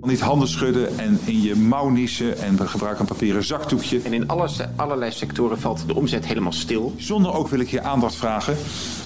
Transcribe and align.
Niet 0.00 0.20
handen 0.20 0.48
schudden 0.48 0.98
en 0.98 1.18
in 1.24 1.42
je 1.42 1.54
mouw 1.54 1.88
niezen 1.88 2.38
en 2.38 2.68
gebruik 2.68 2.98
een 2.98 3.06
papieren 3.06 3.44
zakdoekje. 3.44 4.00
En 4.02 4.12
in 4.12 4.28
alle, 4.28 4.48
allerlei 4.76 5.10
sectoren 5.10 5.60
valt 5.60 5.86
de 5.86 5.94
omzet 5.94 6.26
helemaal 6.26 6.52
stil. 6.52 6.94
Zonder 6.96 7.32
ook 7.32 7.48
wil 7.48 7.60
ik 7.60 7.68
je 7.68 7.82
aandacht 7.82 8.14
vragen 8.14 8.56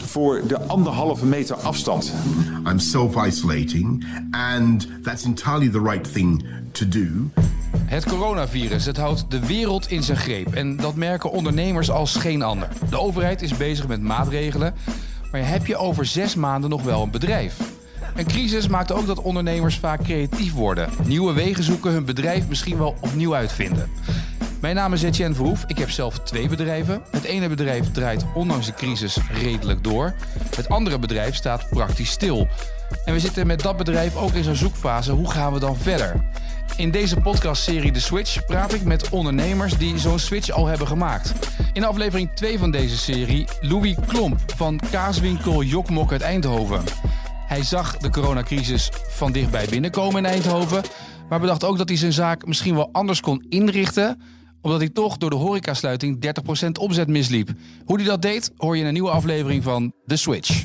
voor 0.06 0.42
de 0.46 0.60
anderhalve 0.60 1.26
meter 1.26 1.56
afstand. 1.56 2.12
I'm 2.66 2.78
self-isolating 2.78 4.06
and 4.30 4.88
that's 5.02 5.24
entirely 5.24 5.68
the 5.68 5.82
right 5.82 6.12
thing 6.12 6.44
to 6.72 6.88
do. 6.88 7.06
Het 7.78 8.04
coronavirus 8.04 8.84
het 8.84 8.96
houdt 8.96 9.30
de 9.30 9.46
wereld 9.46 9.90
in 9.90 10.02
zijn 10.02 10.18
greep 10.18 10.54
en 10.54 10.76
dat 10.76 10.94
merken 10.94 11.30
ondernemers 11.30 11.90
als 11.90 12.16
geen 12.16 12.42
ander. 12.42 12.68
De 12.90 12.98
overheid 12.98 13.42
is 13.42 13.56
bezig 13.56 13.88
met 13.88 14.00
maatregelen, 14.00 14.74
maar 15.32 15.48
heb 15.48 15.66
je 15.66 15.76
over 15.76 16.06
zes 16.06 16.34
maanden 16.34 16.70
nog 16.70 16.82
wel 16.82 17.02
een 17.02 17.10
bedrijf? 17.10 17.65
Een 18.16 18.26
crisis 18.26 18.68
maakt 18.68 18.92
ook 18.92 19.06
dat 19.06 19.22
ondernemers 19.22 19.76
vaak 19.76 20.02
creatief 20.02 20.52
worden. 20.52 20.88
Nieuwe 21.04 21.32
wegen 21.32 21.64
zoeken, 21.64 21.92
hun 21.92 22.04
bedrijf 22.04 22.48
misschien 22.48 22.78
wel 22.78 22.96
opnieuw 23.00 23.34
uitvinden. 23.34 23.90
Mijn 24.60 24.74
naam 24.74 24.92
is 24.92 25.02
Etienne 25.02 25.34
Verhoef. 25.34 25.64
Ik 25.66 25.78
heb 25.78 25.90
zelf 25.90 26.18
twee 26.18 26.48
bedrijven. 26.48 27.02
Het 27.10 27.24
ene 27.24 27.48
bedrijf 27.48 27.90
draait 27.92 28.24
ondanks 28.34 28.66
de 28.66 28.74
crisis 28.74 29.18
redelijk 29.32 29.84
door. 29.84 30.14
Het 30.56 30.68
andere 30.68 30.98
bedrijf 30.98 31.34
staat 31.34 31.68
praktisch 31.68 32.10
stil. 32.10 32.48
En 33.04 33.12
we 33.12 33.20
zitten 33.20 33.46
met 33.46 33.60
dat 33.60 33.76
bedrijf 33.76 34.16
ook 34.16 34.32
in 34.32 34.44
zo'n 34.44 34.54
zoekfase. 34.54 35.12
Hoe 35.12 35.30
gaan 35.30 35.52
we 35.52 35.58
dan 35.58 35.76
verder? 35.76 36.24
In 36.76 36.90
deze 36.90 37.16
podcastserie 37.16 37.92
The 37.92 38.00
Switch 38.00 38.44
praat 38.44 38.72
ik 38.72 38.84
met 38.84 39.08
ondernemers 39.08 39.78
die 39.78 39.98
zo'n 39.98 40.18
switch 40.18 40.50
al 40.50 40.66
hebben 40.66 40.86
gemaakt. 40.86 41.32
In 41.72 41.84
aflevering 41.84 42.30
2 42.34 42.58
van 42.58 42.70
deze 42.70 42.96
serie 42.96 43.48
Louis 43.60 43.96
Klomp 44.06 44.40
van 44.56 44.80
kaaswinkel 44.90 45.62
Jokmok 45.62 46.12
uit 46.12 46.22
Eindhoven. 46.22 46.82
Hij 47.46 47.62
zag 47.62 47.96
de 47.96 48.10
coronacrisis 48.10 48.90
van 49.08 49.32
dichtbij 49.32 49.66
binnenkomen 49.70 50.24
in 50.24 50.30
Eindhoven, 50.30 50.82
maar 51.28 51.40
bedacht 51.40 51.64
ook 51.64 51.78
dat 51.78 51.88
hij 51.88 51.98
zijn 51.98 52.12
zaak 52.12 52.46
misschien 52.46 52.74
wel 52.74 52.88
anders 52.92 53.20
kon 53.20 53.44
inrichten 53.48 54.20
omdat 54.60 54.80
hij 54.80 54.90
toch 54.90 55.16
door 55.16 55.30
de 55.30 55.36
horecasluiting 55.36 56.32
30% 56.66 56.68
omzet 56.80 57.08
misliep. 57.08 57.50
Hoe 57.84 57.96
hij 57.96 58.06
dat 58.06 58.22
deed, 58.22 58.52
hoor 58.56 58.74
je 58.74 58.80
in 58.80 58.86
een 58.86 58.92
nieuwe 58.92 59.10
aflevering 59.10 59.62
van 59.62 59.92
The 60.06 60.16
Switch. 60.16 60.64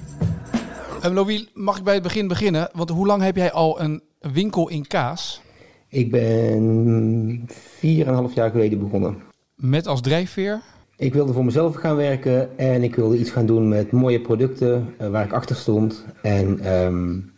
Um, 1.06 1.14
Louis, 1.14 1.48
mag 1.54 1.78
ik 1.78 1.84
bij 1.84 1.94
het 1.94 2.04
begin 2.04 2.28
beginnen? 2.28 2.70
Want 2.74 2.90
hoe 2.90 3.06
lang 3.06 3.22
heb 3.22 3.36
jij 3.36 3.52
al 3.52 3.82
een 3.82 4.02
winkel 4.20 4.70
in 4.70 4.88
kaas? 4.88 5.42
Ik 5.88 6.12
ben 6.12 7.50
4,5 7.50 8.34
jaar 8.34 8.52
geleden 8.52 8.80
begonnen. 8.80 9.18
Met 9.56 9.88
als 9.88 10.02
drijfveer? 10.02 10.62
Ik 11.02 11.14
wilde 11.14 11.34
voor 11.34 11.46
mezelf 11.46 11.76
gaan 11.76 11.96
werken 11.96 12.58
en 12.58 12.84
ik 12.84 12.96
wilde 12.96 13.18
iets 13.18 13.32
gaan 13.32 13.46
doen 13.46 13.68
met 13.68 13.92
mooie 13.92 14.22
producten 14.22 14.94
uh, 15.02 15.10
waar 15.10 15.26
ik 15.26 15.34
achter 15.34 15.56
stond. 15.56 16.06
En 16.22 16.74
um, 16.74 17.32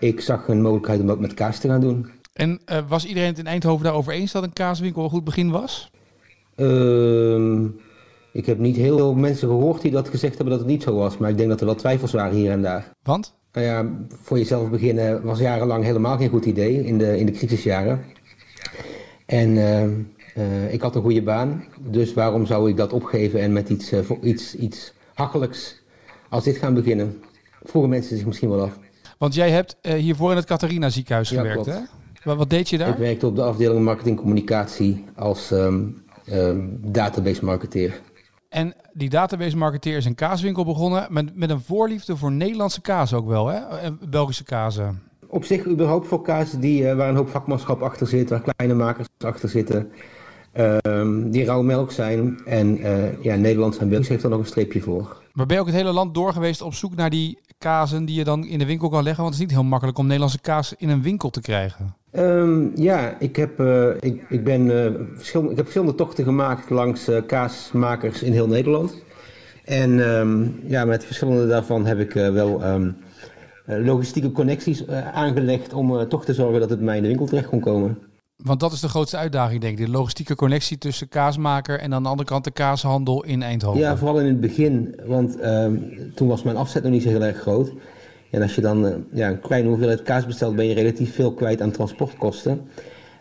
ik 0.00 0.20
zag 0.20 0.48
een 0.48 0.62
mogelijkheid 0.62 1.00
om 1.00 1.06
dat 1.06 1.20
met 1.20 1.34
kaas 1.34 1.58
te 1.58 1.68
gaan 1.68 1.80
doen. 1.80 2.10
En 2.32 2.60
uh, 2.72 2.78
was 2.88 3.06
iedereen 3.06 3.28
het 3.28 3.38
in 3.38 3.46
Eindhoven 3.46 3.84
daarover 3.84 4.12
eens 4.12 4.32
dat 4.32 4.42
een 4.42 4.52
kaaswinkel 4.52 5.02
een 5.02 5.10
goed 5.10 5.24
begin 5.24 5.50
was? 5.50 5.90
Uh, 6.56 7.64
ik 8.32 8.46
heb 8.46 8.58
niet 8.58 8.76
heel 8.76 8.96
veel 8.96 9.14
mensen 9.14 9.48
gehoord 9.48 9.82
die 9.82 9.90
dat 9.90 10.08
gezegd 10.08 10.34
hebben 10.34 10.50
dat 10.50 10.64
het 10.64 10.72
niet 10.72 10.82
zo 10.82 10.94
was. 10.94 11.18
Maar 11.18 11.30
ik 11.30 11.36
denk 11.36 11.48
dat 11.48 11.60
er 11.60 11.66
wel 11.66 11.74
twijfels 11.74 12.12
waren 12.12 12.36
hier 12.36 12.50
en 12.50 12.62
daar. 12.62 12.92
Want? 13.02 13.34
Nou 13.52 13.66
ja, 13.66 13.90
voor 14.22 14.38
jezelf 14.38 14.70
beginnen 14.70 15.22
was 15.22 15.38
jarenlang 15.38 15.84
helemaal 15.84 16.16
geen 16.16 16.30
goed 16.30 16.44
idee 16.44 16.84
in 16.84 16.98
de, 16.98 17.18
in 17.18 17.26
de 17.26 17.32
crisisjaren. 17.32 18.04
En 19.26 19.56
uh, 20.38 20.72
ik 20.72 20.80
had 20.80 20.94
een 20.94 21.02
goede 21.02 21.22
baan, 21.22 21.64
dus 21.78 22.14
waarom 22.14 22.46
zou 22.46 22.70
ik 22.70 22.76
dat 22.76 22.92
opgeven 22.92 23.40
en 23.40 23.52
met 23.52 23.68
iets, 23.68 23.92
uh, 23.92 24.00
iets, 24.22 24.54
iets 24.54 24.92
hachelijks 25.14 25.82
als 26.28 26.44
dit 26.44 26.56
gaan 26.56 26.74
beginnen? 26.74 27.22
Vroegen 27.62 27.90
mensen 27.90 28.16
zich 28.16 28.26
misschien 28.26 28.48
wel 28.48 28.62
af. 28.62 28.78
Want 29.18 29.34
jij 29.34 29.50
hebt 29.50 29.76
uh, 29.82 29.92
hiervoor 29.92 30.30
in 30.30 30.36
het 30.36 30.46
Catharina 30.46 30.88
ziekenhuis 30.88 31.30
Ja, 31.30 31.36
gewerkt, 31.36 31.62
klopt. 31.62 31.78
hè? 31.78 31.84
Wat, 32.24 32.36
wat 32.36 32.50
deed 32.50 32.68
je 32.68 32.78
daar? 32.78 32.88
Ik 32.88 32.96
werkte 32.96 33.26
op 33.26 33.36
de 33.36 33.42
afdeling 33.42 33.84
marketing 33.84 34.16
communicatie 34.16 35.04
als 35.16 35.50
um, 35.50 36.02
um, 36.32 36.78
database 36.82 37.44
marketeer. 37.44 38.00
En 38.48 38.74
die 38.92 39.08
database 39.08 39.56
marketeer 39.56 39.96
is 39.96 40.04
een 40.04 40.14
kaaswinkel 40.14 40.64
begonnen 40.64 41.06
met, 41.10 41.36
met 41.36 41.50
een 41.50 41.60
voorliefde 41.60 42.16
voor 42.16 42.32
Nederlandse 42.32 42.80
kaas 42.80 43.14
ook 43.14 43.26
wel, 43.26 43.46
hè? 43.46 43.58
En 43.78 43.98
Belgische 44.10 44.44
kazen. 44.44 45.02
Op 45.26 45.44
zich 45.44 45.66
überhaupt 45.66 46.06
voor 46.06 46.22
kaas 46.22 46.50
die, 46.50 46.94
waar 46.94 47.08
een 47.08 47.16
hoop 47.16 47.28
vakmanschap 47.28 47.82
achter 47.82 48.06
zit, 48.06 48.30
waar 48.30 48.42
kleine 48.56 48.84
makers 48.84 49.08
achter 49.18 49.48
zitten. 49.48 49.90
Um, 50.82 51.30
die 51.30 51.44
rauw 51.44 51.62
melk 51.62 51.92
zijn. 51.92 52.38
En 52.44 52.80
uh, 52.80 53.22
ja, 53.22 53.36
Nederlands 53.36 53.78
en 53.78 53.88
Belgisch 53.88 54.08
heeft 54.08 54.22
er 54.22 54.30
nog 54.30 54.38
een 54.38 54.46
streepje 54.46 54.80
voor. 54.80 55.16
Maar 55.32 55.46
ben 55.46 55.56
je 55.56 55.60
ook 55.60 55.68
het 55.68 55.76
hele 55.76 55.92
land 55.92 56.14
door 56.14 56.32
geweest 56.32 56.62
op 56.62 56.74
zoek 56.74 56.94
naar 56.94 57.10
die 57.10 57.38
kazen 57.58 58.04
die 58.04 58.16
je 58.16 58.24
dan 58.24 58.46
in 58.46 58.58
de 58.58 58.66
winkel 58.66 58.88
kan 58.88 59.02
leggen? 59.02 59.22
Want 59.22 59.34
het 59.34 59.42
is 59.42 59.48
niet 59.48 59.58
heel 59.58 59.68
makkelijk 59.68 59.98
om 59.98 60.04
Nederlandse 60.04 60.40
kaas 60.40 60.74
in 60.76 60.88
een 60.88 61.02
winkel 61.02 61.30
te 61.30 61.40
krijgen. 61.40 61.94
Um, 62.12 62.72
ja, 62.74 63.16
ik 63.18 63.36
heb, 63.36 63.60
uh, 63.60 63.88
ik, 64.00 64.24
ik, 64.28 64.44
ben, 64.44 64.66
uh, 64.66 64.86
verschillende, 65.14 65.50
ik 65.50 65.56
heb 65.56 65.64
verschillende 65.66 65.94
tochten 65.94 66.24
gemaakt 66.24 66.70
langs 66.70 67.08
uh, 67.08 67.18
kaasmakers 67.26 68.22
in 68.22 68.32
heel 68.32 68.48
Nederland. 68.48 69.02
En 69.64 69.98
um, 69.98 70.60
ja, 70.66 70.84
met 70.84 71.04
verschillende 71.04 71.46
daarvan 71.46 71.86
heb 71.86 71.98
ik 71.98 72.12
wel 72.12 72.64
um, 72.64 72.96
logistieke 73.64 74.32
connecties 74.32 74.88
aangelegd 75.12 75.72
om 75.72 76.08
toch 76.08 76.24
te 76.24 76.34
zorgen 76.34 76.60
dat 76.60 76.70
het 76.70 76.80
mij 76.80 76.96
in 76.96 77.02
de 77.02 77.08
winkel 77.08 77.26
terecht 77.26 77.48
kon 77.48 77.60
komen. 77.60 77.98
Want 78.44 78.60
dat 78.60 78.72
is 78.72 78.80
de 78.80 78.88
grootste 78.88 79.16
uitdaging, 79.16 79.60
denk 79.60 79.78
ik. 79.78 79.86
De 79.86 79.92
logistieke 79.92 80.34
connectie 80.34 80.78
tussen 80.78 81.08
kaasmaker 81.08 81.78
en 81.78 81.94
aan 81.94 82.02
de 82.02 82.08
andere 82.08 82.28
kant 82.28 82.44
de 82.44 82.50
kaashandel 82.50 83.24
in 83.24 83.42
Eindhoven. 83.42 83.80
Ja, 83.80 83.96
vooral 83.96 84.20
in 84.20 84.26
het 84.26 84.40
begin. 84.40 85.00
Want 85.06 85.44
um, 85.44 85.92
toen 86.14 86.28
was 86.28 86.42
mijn 86.42 86.56
afzet 86.56 86.82
nog 86.82 86.92
niet 86.92 87.02
zo 87.02 87.08
heel 87.08 87.22
erg 87.22 87.36
groot. 87.36 87.72
En 88.30 88.42
als 88.42 88.54
je 88.54 88.60
dan 88.60 88.86
uh, 88.86 88.94
ja, 89.12 89.28
een 89.28 89.40
kleine 89.40 89.68
hoeveelheid 89.68 90.02
kaas 90.02 90.26
bestelt, 90.26 90.56
ben 90.56 90.66
je 90.66 90.74
relatief 90.74 91.14
veel 91.14 91.32
kwijt 91.32 91.60
aan 91.60 91.70
transportkosten. 91.70 92.60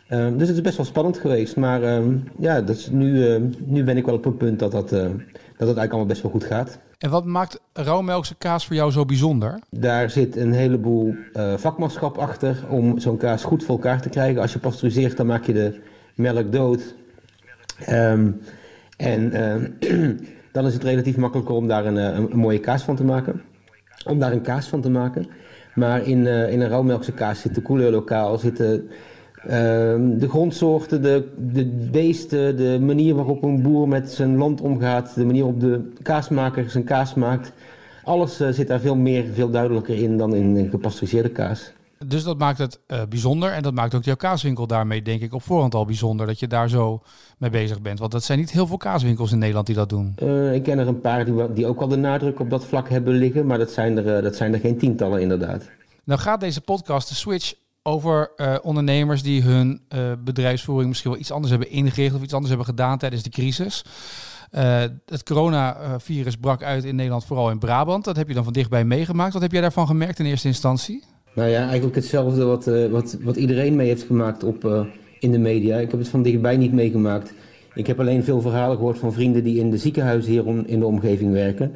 Um, 0.09 0.37
dus 0.37 0.47
het 0.47 0.57
is 0.57 0.63
best 0.63 0.77
wel 0.77 0.85
spannend 0.85 1.17
geweest. 1.17 1.55
Maar 1.55 1.83
um, 1.83 2.23
ja, 2.39 2.61
dus 2.61 2.89
nu, 2.89 3.27
uh, 3.27 3.41
nu 3.65 3.83
ben 3.83 3.97
ik 3.97 4.05
wel 4.05 4.15
op 4.15 4.25
een 4.25 4.37
punt 4.37 4.59
dat, 4.59 4.71
dat, 4.71 4.91
uh, 4.91 4.99
dat 4.99 5.07
het 5.07 5.17
eigenlijk 5.57 5.91
allemaal 5.91 6.05
best 6.05 6.21
wel 6.21 6.31
goed 6.31 6.43
gaat. 6.43 6.79
En 6.97 7.09
wat 7.09 7.25
maakt 7.25 7.59
rauwmelkse 7.73 8.35
kaas 8.35 8.65
voor 8.65 8.75
jou 8.75 8.91
zo 8.91 9.05
bijzonder? 9.05 9.59
Daar 9.69 10.09
zit 10.09 10.35
een 10.35 10.53
heleboel 10.53 11.15
uh, 11.33 11.53
vakmanschap 11.53 12.17
achter 12.17 12.63
om 12.69 12.99
zo'n 12.99 13.17
kaas 13.17 13.43
goed 13.43 13.63
voor 13.63 13.75
elkaar 13.75 14.01
te 14.01 14.09
krijgen. 14.09 14.41
Als 14.41 14.53
je 14.53 14.59
pasteuriseert, 14.59 15.17
dan 15.17 15.25
maak 15.25 15.45
je 15.45 15.53
de 15.53 15.81
melk 16.15 16.51
dood. 16.51 16.95
Um, 17.89 18.41
en 18.97 19.35
uh, 19.81 20.09
dan 20.53 20.65
is 20.65 20.73
het 20.73 20.83
relatief 20.83 21.17
makkelijker 21.17 21.55
om 21.55 21.67
daar 21.67 21.85
een, 21.85 21.95
een, 21.95 22.31
een, 22.31 22.37
mooie 22.37 22.59
kaas 22.59 22.83
van 22.83 22.95
te 22.95 23.03
maken. 23.03 23.41
Om 24.05 24.19
daar 24.19 24.31
een 24.31 24.41
kaas 24.41 24.67
van 24.67 24.81
te 24.81 24.89
maken. 24.89 25.27
Maar 25.75 26.03
in, 26.03 26.27
in 26.27 26.61
een 26.61 26.69
rauwmelkse 26.69 27.11
kaas 27.11 27.41
zit 27.41 27.55
de 27.55 27.61
couleur 27.61 27.91
lokaal, 27.91 28.37
zitten 28.37 28.89
de 29.47 30.27
grondsoorten, 30.29 31.01
de, 31.01 31.27
de 31.37 31.65
beesten, 31.91 32.57
de 32.57 32.79
manier 32.81 33.15
waarop 33.15 33.43
een 33.43 33.61
boer 33.61 33.87
met 33.87 34.11
zijn 34.11 34.37
land 34.37 34.61
omgaat, 34.61 35.15
de 35.15 35.25
manier 35.25 35.43
waarop 35.43 35.61
de 35.61 35.91
kaasmaker 36.01 36.69
zijn 36.69 36.83
kaas 36.83 37.13
maakt. 37.13 37.51
Alles 38.03 38.41
uh, 38.41 38.49
zit 38.49 38.67
daar 38.67 38.79
veel 38.79 38.95
meer, 38.95 39.25
veel 39.33 39.49
duidelijker 39.49 39.95
in 39.95 40.17
dan 40.17 40.35
in 40.35 40.55
een 40.55 40.69
gepasteuriseerde 40.69 41.29
kaas. 41.29 41.71
Dus 42.05 42.23
dat 42.23 42.37
maakt 42.37 42.57
het 42.57 42.79
uh, 42.87 43.01
bijzonder 43.09 43.51
en 43.51 43.63
dat 43.63 43.73
maakt 43.73 43.95
ook 43.95 44.03
jouw 44.03 44.15
kaaswinkel 44.15 44.67
daarmee 44.67 45.01
denk 45.01 45.21
ik 45.21 45.33
op 45.33 45.43
voorhand 45.43 45.75
al 45.75 45.85
bijzonder 45.85 46.27
dat 46.27 46.39
je 46.39 46.47
daar 46.47 46.69
zo 46.69 47.01
mee 47.37 47.49
bezig 47.49 47.81
bent. 47.81 47.99
Want 47.99 48.11
dat 48.11 48.23
zijn 48.23 48.39
niet 48.39 48.51
heel 48.51 48.67
veel 48.67 48.77
kaaswinkels 48.77 49.31
in 49.31 49.37
Nederland 49.37 49.65
die 49.65 49.75
dat 49.75 49.89
doen. 49.89 50.15
Uh, 50.23 50.53
ik 50.53 50.63
ken 50.63 50.79
er 50.79 50.87
een 50.87 51.01
paar 51.01 51.25
die, 51.25 51.53
die 51.53 51.65
ook 51.65 51.79
wel 51.79 51.87
de 51.87 51.95
nadruk 51.95 52.39
op 52.39 52.49
dat 52.49 52.65
vlak 52.65 52.89
hebben 52.89 53.13
liggen, 53.13 53.45
maar 53.45 53.57
dat 53.57 53.71
zijn 53.71 53.97
er, 53.97 54.21
dat 54.21 54.35
zijn 54.35 54.53
er 54.53 54.59
geen 54.59 54.77
tientallen 54.77 55.21
inderdaad. 55.21 55.69
Nou 56.03 56.19
gaat 56.19 56.39
deze 56.39 56.61
podcast, 56.61 57.09
de 57.09 57.15
Switch, 57.15 57.53
over 57.87 58.31
uh, 58.37 58.55
ondernemers 58.61 59.23
die 59.23 59.41
hun 59.41 59.81
uh, 59.95 60.11
bedrijfsvoering 60.23 60.87
misschien 60.87 61.11
wel 61.11 61.19
iets 61.19 61.31
anders 61.31 61.51
hebben 61.51 61.71
ingericht 61.71 62.15
of 62.15 62.21
iets 62.21 62.33
anders 62.33 62.49
hebben 62.49 62.67
gedaan 62.67 62.97
tijdens 62.97 63.23
de 63.23 63.29
crisis. 63.29 63.85
Uh, 64.51 64.83
het 65.05 65.23
coronavirus 65.23 66.35
brak 66.37 66.63
uit 66.63 66.83
in 66.83 66.95
Nederland, 66.95 67.25
vooral 67.25 67.49
in 67.49 67.59
Brabant. 67.59 68.03
Dat 68.03 68.15
heb 68.15 68.27
je 68.27 68.33
dan 68.33 68.43
van 68.43 68.53
dichtbij 68.53 68.85
meegemaakt. 68.85 69.33
Wat 69.33 69.41
heb 69.41 69.51
jij 69.51 69.61
daarvan 69.61 69.87
gemerkt 69.87 70.19
in 70.19 70.25
eerste 70.25 70.47
instantie? 70.47 71.03
Nou 71.33 71.49
ja, 71.49 71.65
eigenlijk 71.65 71.95
hetzelfde 71.95 72.43
wat, 72.45 72.65
wat, 72.89 73.17
wat 73.21 73.35
iedereen 73.35 73.75
mee 73.75 73.87
heeft 73.87 74.03
gemaakt 74.03 74.43
op, 74.43 74.87
in 75.19 75.31
de 75.31 75.39
media. 75.39 75.77
Ik 75.77 75.91
heb 75.91 75.99
het 75.99 76.09
van 76.09 76.21
dichtbij 76.21 76.57
niet 76.57 76.73
meegemaakt. 76.73 77.33
Ik 77.73 77.87
heb 77.87 77.99
alleen 77.99 78.23
veel 78.23 78.41
verhalen 78.41 78.77
gehoord 78.77 78.97
van 78.97 79.13
vrienden 79.13 79.43
die 79.43 79.59
in 79.59 79.71
de 79.71 79.77
ziekenhuizen 79.77 80.31
hier 80.31 80.45
om, 80.45 80.63
in 80.65 80.79
de 80.79 80.85
omgeving 80.85 81.31
werken. 81.31 81.73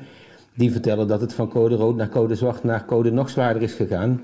Die 0.54 0.72
vertellen 0.72 1.08
dat 1.08 1.22
het 1.22 1.34
van 1.34 1.50
code 1.50 1.76
rood 1.76 1.96
naar 1.96 2.10
code 2.10 2.36
zwart 2.36 2.64
naar 2.64 2.86
code 2.86 3.12
nog 3.12 3.30
zwaarder 3.30 3.62
is 3.62 3.74
gegaan. 3.74 4.22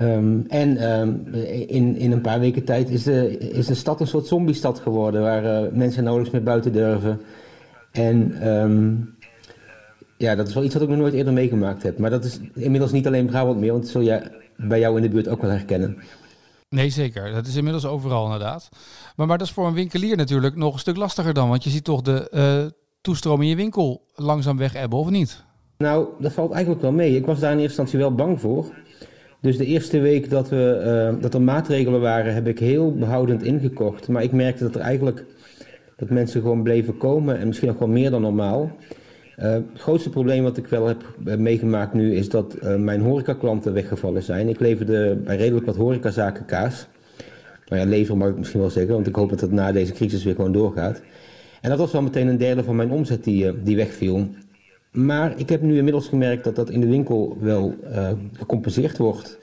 Um, 0.00 0.44
en 0.48 0.90
um, 1.00 1.34
in, 1.66 1.96
in 1.96 2.12
een 2.12 2.20
paar 2.20 2.40
weken 2.40 2.64
tijd 2.64 2.90
is 2.90 3.02
de, 3.02 3.38
is 3.38 3.66
de 3.66 3.74
stad 3.74 4.00
een 4.00 4.06
soort 4.06 4.26
zombiestad 4.26 4.78
geworden, 4.78 5.22
waar 5.22 5.44
uh, 5.44 5.72
mensen 5.72 6.02
nauwelijks 6.02 6.34
meer 6.34 6.44
buiten 6.44 6.72
durven. 6.72 7.20
En 7.92 8.48
um, 8.48 9.16
ja, 10.16 10.34
dat 10.34 10.48
is 10.48 10.54
wel 10.54 10.64
iets 10.64 10.74
wat 10.74 10.82
ik 10.82 10.88
nog 10.88 10.98
nooit 10.98 11.14
eerder 11.14 11.32
meegemaakt 11.32 11.82
heb. 11.82 11.98
Maar 11.98 12.10
dat 12.10 12.24
is 12.24 12.40
inmiddels 12.54 12.92
niet 12.92 13.06
alleen 13.06 13.26
Brabant 13.26 13.58
meer, 13.60 13.70
want 13.70 13.82
dat 13.82 13.92
zul 13.92 14.00
je 14.00 14.30
bij 14.56 14.78
jou 14.78 14.96
in 14.96 15.02
de 15.02 15.08
buurt 15.08 15.28
ook 15.28 15.42
wel 15.42 15.50
herkennen. 15.50 15.98
Nee, 16.68 16.90
zeker. 16.90 17.32
Dat 17.32 17.46
is 17.46 17.56
inmiddels 17.56 17.86
overal 17.86 18.24
inderdaad. 18.24 18.68
Maar, 19.16 19.26
maar 19.26 19.38
dat 19.38 19.46
is 19.46 19.52
voor 19.52 19.66
een 19.66 19.74
winkelier 19.74 20.16
natuurlijk 20.16 20.56
nog 20.56 20.72
een 20.72 20.78
stuk 20.78 20.96
lastiger 20.96 21.34
dan, 21.34 21.48
want 21.48 21.64
je 21.64 21.70
ziet 21.70 21.84
toch 21.84 22.02
de 22.02 22.30
uh, 22.34 22.70
toestroom 23.00 23.42
in 23.42 23.48
je 23.48 23.56
winkel 23.56 24.02
langzaam 24.14 24.56
weg 24.56 24.74
ebben, 24.74 24.98
of 24.98 25.10
niet? 25.10 25.44
Nou, 25.78 26.06
dat 26.18 26.32
valt 26.32 26.52
eigenlijk 26.52 26.82
wel 26.82 26.92
mee. 26.92 27.16
Ik 27.16 27.26
was 27.26 27.40
daar 27.40 27.52
in 27.52 27.58
eerste 27.58 27.80
instantie 27.80 27.98
wel 27.98 28.14
bang 28.14 28.40
voor. 28.40 28.74
Dus 29.40 29.56
de 29.56 29.66
eerste 29.66 29.98
week 29.98 30.30
dat, 30.30 30.48
we, 30.48 30.72
eh, 30.72 31.22
dat 31.22 31.34
er 31.34 31.42
maatregelen 31.42 32.00
waren, 32.00 32.34
heb 32.34 32.46
ik 32.46 32.58
heel 32.58 32.94
behoudend 32.94 33.42
ingekocht. 33.42 34.08
Maar 34.08 34.22
ik 34.22 34.32
merkte 34.32 34.64
dat 34.64 34.74
er 34.74 34.80
eigenlijk 34.80 35.24
dat 35.96 36.10
mensen 36.10 36.40
gewoon 36.40 36.62
bleven 36.62 36.96
komen 36.96 37.38
en 37.38 37.46
misschien 37.46 37.68
nog 37.68 37.78
wel 37.78 37.88
meer 37.88 38.10
dan 38.10 38.22
normaal. 38.22 38.70
Uh, 39.38 39.52
het 39.52 39.64
grootste 39.74 40.10
probleem 40.10 40.42
wat 40.42 40.56
ik 40.56 40.66
wel 40.66 40.86
heb 40.86 41.04
meegemaakt 41.38 41.92
nu 41.92 42.14
is 42.14 42.28
dat 42.28 42.56
uh, 42.62 42.74
mijn 42.76 43.00
horecaklanten 43.00 43.72
weggevallen 43.72 44.22
zijn. 44.22 44.48
Ik 44.48 44.60
leverde 44.60 45.16
bij 45.24 45.36
redelijk 45.36 45.66
wat 45.66 45.76
horecazaken 45.76 46.44
kaas. 46.44 46.86
Nou 47.68 47.82
ja, 47.82 47.88
lever 47.88 48.16
mag 48.16 48.28
ik 48.28 48.36
misschien 48.36 48.60
wel 48.60 48.70
zeggen, 48.70 48.94
want 48.94 49.06
ik 49.06 49.14
hoop 49.14 49.30
dat 49.30 49.40
het 49.40 49.52
na 49.52 49.72
deze 49.72 49.92
crisis 49.92 50.24
weer 50.24 50.34
gewoon 50.34 50.52
doorgaat. 50.52 51.00
En 51.60 51.70
dat 51.70 51.78
was 51.78 51.92
wel 51.92 52.02
meteen 52.02 52.26
een 52.26 52.38
derde 52.38 52.64
van 52.64 52.76
mijn 52.76 52.90
omzet 52.90 53.24
die, 53.24 53.62
die 53.62 53.76
wegviel. 53.76 54.28
Maar 55.04 55.38
ik 55.38 55.48
heb 55.48 55.62
nu 55.62 55.76
inmiddels 55.76 56.08
gemerkt 56.08 56.44
dat 56.44 56.56
dat 56.56 56.70
in 56.70 56.80
de 56.80 56.86
winkel 56.86 57.36
wel 57.40 57.74
gecompenseerd 58.32 58.98
wordt. 58.98 59.38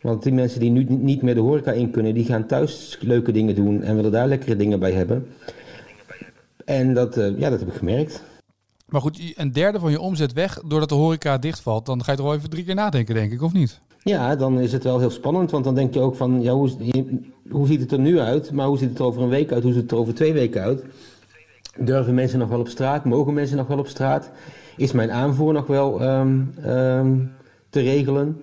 Want 0.00 0.22
die 0.22 0.32
mensen 0.32 0.60
die 0.60 0.70
nu 0.70 0.84
niet 0.88 1.22
meer 1.22 1.34
de 1.34 1.40
horeca 1.40 1.72
in 1.72 1.90
kunnen, 1.90 2.14
die 2.14 2.24
gaan 2.24 2.46
thuis 2.46 2.98
leuke 3.00 3.32
dingen 3.32 3.54
doen 3.54 3.82
en 3.82 3.96
willen 3.96 4.12
daar 4.12 4.28
lekkere 4.28 4.56
dingen 4.56 4.80
bij 4.80 4.92
hebben. 4.92 5.26
En 6.64 6.94
dat, 6.94 7.14
ja, 7.14 7.50
dat 7.50 7.60
heb 7.60 7.68
ik 7.68 7.74
gemerkt. 7.74 8.22
Maar 8.86 9.00
goed, 9.00 9.32
een 9.34 9.52
derde 9.52 9.78
van 9.78 9.90
je 9.90 10.00
omzet 10.00 10.32
weg 10.32 10.60
doordat 10.66 10.88
de 10.88 10.94
horeca 10.94 11.38
dichtvalt. 11.38 11.86
Dan 11.86 12.04
ga 12.04 12.10
je 12.10 12.16
toch 12.16 12.26
wel 12.26 12.36
even 12.36 12.50
drie 12.50 12.64
keer 12.64 12.74
nadenken, 12.74 13.14
denk 13.14 13.32
ik, 13.32 13.42
of 13.42 13.52
niet? 13.52 13.78
Ja, 14.02 14.36
dan 14.36 14.60
is 14.60 14.72
het 14.72 14.84
wel 14.84 14.98
heel 14.98 15.10
spannend. 15.10 15.50
Want 15.50 15.64
dan 15.64 15.74
denk 15.74 15.94
je 15.94 16.00
ook 16.00 16.16
van, 16.16 16.42
ja, 16.42 16.52
hoe, 16.52 16.70
hoe 17.50 17.66
ziet 17.66 17.80
het 17.80 17.92
er 17.92 17.98
nu 17.98 18.18
uit? 18.18 18.52
Maar 18.52 18.66
hoe 18.66 18.78
ziet 18.78 18.88
het 18.88 18.98
er 18.98 19.04
over 19.04 19.22
een 19.22 19.28
week 19.28 19.52
uit? 19.52 19.62
Hoe 19.62 19.72
ziet 19.72 19.82
het 19.82 19.90
er 19.90 19.98
over 19.98 20.14
twee 20.14 20.32
weken 20.32 20.62
uit? 20.62 20.84
Durven 21.78 22.14
mensen 22.14 22.38
nog 22.38 22.48
wel 22.48 22.60
op 22.60 22.68
straat? 22.68 23.04
Mogen 23.04 23.34
mensen 23.34 23.56
nog 23.56 23.66
wel 23.66 23.78
op 23.78 23.88
straat? 23.88 24.30
Is 24.78 24.92
mijn 24.92 25.10
aanvoer 25.10 25.52
nog 25.52 25.66
wel 25.66 26.02
um, 26.02 26.54
um, 26.66 27.32
te 27.70 27.80
regelen? 27.80 28.42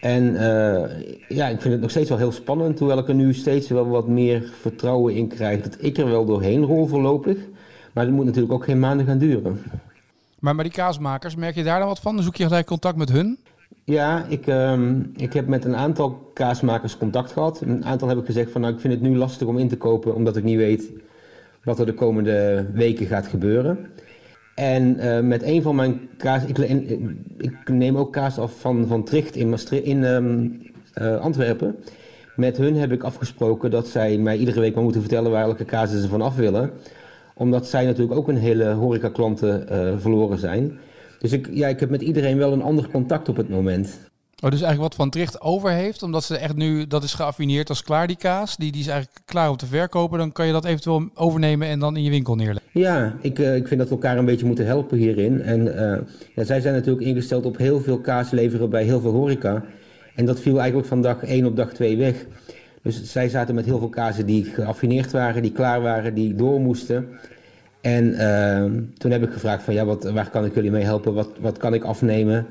En 0.00 0.24
uh, 0.24 0.82
ja, 1.28 1.48
ik 1.48 1.60
vind 1.60 1.72
het 1.72 1.80
nog 1.80 1.90
steeds 1.90 2.08
wel 2.08 2.18
heel 2.18 2.32
spannend. 2.32 2.78
Hoewel 2.78 2.98
ik 2.98 3.08
er 3.08 3.14
nu 3.14 3.34
steeds 3.34 3.68
wel 3.68 3.88
wat 3.88 4.08
meer 4.08 4.52
vertrouwen 4.60 5.14
in 5.14 5.28
krijg. 5.28 5.62
Dat 5.62 5.76
ik 5.78 5.98
er 5.98 6.06
wel 6.06 6.24
doorheen 6.24 6.62
rol 6.62 6.86
voorlopig. 6.86 7.38
Maar 7.92 8.04
dat 8.04 8.14
moet 8.14 8.24
natuurlijk 8.24 8.52
ook 8.52 8.64
geen 8.64 8.78
maanden 8.78 9.06
gaan 9.06 9.18
duren. 9.18 9.62
Maar, 10.38 10.54
maar 10.54 10.64
die 10.64 10.72
kaasmakers, 10.72 11.36
merk 11.36 11.54
je 11.54 11.62
daar 11.62 11.78
dan 11.78 11.88
wat 11.88 12.00
van? 12.00 12.22
Zoek 12.22 12.36
je 12.36 12.46
gelijk 12.46 12.66
contact 12.66 12.96
met 12.96 13.12
hun? 13.12 13.38
Ja, 13.84 14.24
ik, 14.28 14.46
um, 14.46 15.12
ik 15.16 15.32
heb 15.32 15.46
met 15.46 15.64
een 15.64 15.76
aantal 15.76 16.30
kaasmakers 16.34 16.96
contact 16.96 17.32
gehad. 17.32 17.60
Een 17.60 17.84
aantal 17.84 18.08
heb 18.08 18.18
ik 18.18 18.26
gezegd 18.26 18.50
van 18.50 18.60
nou, 18.60 18.74
ik 18.74 18.80
vind 18.80 18.92
het 18.92 19.02
nu 19.02 19.16
lastig 19.16 19.46
om 19.46 19.58
in 19.58 19.68
te 19.68 19.76
kopen, 19.76 20.14
omdat 20.14 20.36
ik 20.36 20.44
niet 20.44 20.56
weet 20.56 20.90
wat 21.64 21.78
er 21.78 21.86
de 21.86 21.94
komende 21.94 22.66
weken 22.72 23.06
gaat 23.06 23.26
gebeuren. 23.26 23.78
En 24.54 24.96
uh, 24.96 25.20
met 25.20 25.42
een 25.42 25.62
van 25.62 25.74
mijn 25.74 26.08
kaas, 26.16 26.44
ik, 26.44 27.68
neem 27.68 27.96
ook 27.96 28.12
kaas 28.12 28.38
af 28.38 28.60
van, 28.60 28.86
van 28.86 29.04
Tricht 29.04 29.36
in, 29.36 29.56
in 29.70 30.02
um, 30.02 30.62
uh, 31.00 31.20
Antwerpen. 31.20 31.76
Met 32.36 32.56
hun 32.56 32.76
heb 32.76 32.92
ik 32.92 33.02
afgesproken 33.02 33.70
dat 33.70 33.88
zij 33.88 34.18
mij 34.18 34.36
iedere 34.36 34.60
week 34.60 34.74
maar 34.74 34.82
moeten 34.82 35.00
vertellen 35.00 35.30
waar 35.30 35.46
welke 35.46 35.64
kaas 35.64 35.90
ze 35.90 36.08
van 36.08 36.22
af 36.22 36.36
willen 36.36 36.72
omdat 37.34 37.66
zij 37.66 37.84
natuurlijk 37.84 38.18
ook 38.18 38.28
een 38.28 38.36
hele 38.36 38.72
horecaklanten 38.72 39.66
uh, 39.72 39.98
verloren 39.98 40.38
zijn. 40.38 40.78
Dus 41.18 41.32
ik, 41.32 41.48
ja, 41.52 41.68
ik 41.68 41.80
heb 41.80 41.90
met 41.90 42.02
iedereen 42.02 42.38
wel 42.38 42.52
een 42.52 42.62
ander 42.62 42.88
contact 42.88 43.28
op 43.28 43.36
het 43.36 43.48
moment. 43.48 43.98
Oh, 44.44 44.50
dus 44.50 44.62
eigenlijk 44.62 44.90
wat 44.90 45.00
Van 45.00 45.10
Tricht 45.10 45.40
over 45.40 45.70
heeft, 45.70 46.02
omdat 46.02 46.24
ze 46.24 46.36
echt 46.36 46.56
nu, 46.56 46.86
dat 46.86 47.02
is 47.02 47.14
geaffineerd 47.14 47.68
als 47.68 47.82
klaar 47.82 48.06
die 48.06 48.16
kaas, 48.16 48.56
die, 48.56 48.72
die 48.72 48.80
is 48.80 48.86
eigenlijk 48.86 49.20
klaar 49.24 49.50
om 49.50 49.56
te 49.56 49.66
verkopen, 49.66 50.18
dan 50.18 50.32
kan 50.32 50.46
je 50.46 50.52
dat 50.52 50.64
eventueel 50.64 51.08
overnemen 51.14 51.68
en 51.68 51.78
dan 51.78 51.96
in 51.96 52.02
je 52.02 52.10
winkel 52.10 52.34
neerleggen. 52.34 52.70
Ja, 52.72 53.16
ik, 53.20 53.38
uh, 53.38 53.56
ik 53.56 53.68
vind 53.68 53.80
dat 53.80 53.88
we 53.88 53.94
elkaar 53.94 54.18
een 54.18 54.24
beetje 54.24 54.46
moeten 54.46 54.66
helpen 54.66 54.98
hierin. 54.98 55.42
En 55.42 55.66
uh, 55.66 55.96
ja, 56.34 56.44
zij 56.44 56.60
zijn 56.60 56.74
natuurlijk 56.74 57.06
ingesteld 57.06 57.44
op 57.44 57.56
heel 57.56 57.80
veel 57.80 57.98
kaas 57.98 58.30
leveren 58.30 58.70
bij 58.70 58.84
heel 58.84 59.00
veel 59.00 59.12
horeca. 59.12 59.64
En 60.14 60.24
dat 60.26 60.40
viel 60.40 60.58
eigenlijk 60.58 60.88
van 60.88 61.02
dag 61.02 61.22
1 61.22 61.46
op 61.46 61.56
dag 61.56 61.72
2 61.72 61.96
weg. 61.96 62.26
Dus 62.82 63.02
zij 63.02 63.28
zaten 63.28 63.54
met 63.54 63.64
heel 63.64 63.78
veel 63.78 63.88
kazen 63.88 64.26
die 64.26 64.44
geaffineerd 64.44 65.10
waren, 65.10 65.42
die 65.42 65.52
klaar 65.52 65.82
waren, 65.82 66.14
die 66.14 66.34
door 66.34 66.60
moesten. 66.60 67.08
En 67.80 68.04
uh, 68.04 68.82
toen 68.98 69.10
heb 69.10 69.22
ik 69.22 69.32
gevraagd 69.32 69.62
van 69.62 69.74
ja, 69.74 69.84
wat, 69.84 70.04
waar 70.04 70.30
kan 70.30 70.44
ik 70.44 70.54
jullie 70.54 70.70
mee 70.70 70.84
helpen? 70.84 71.14
Wat, 71.14 71.30
wat 71.40 71.58
kan 71.58 71.74
ik 71.74 71.84
afnemen 71.84 72.46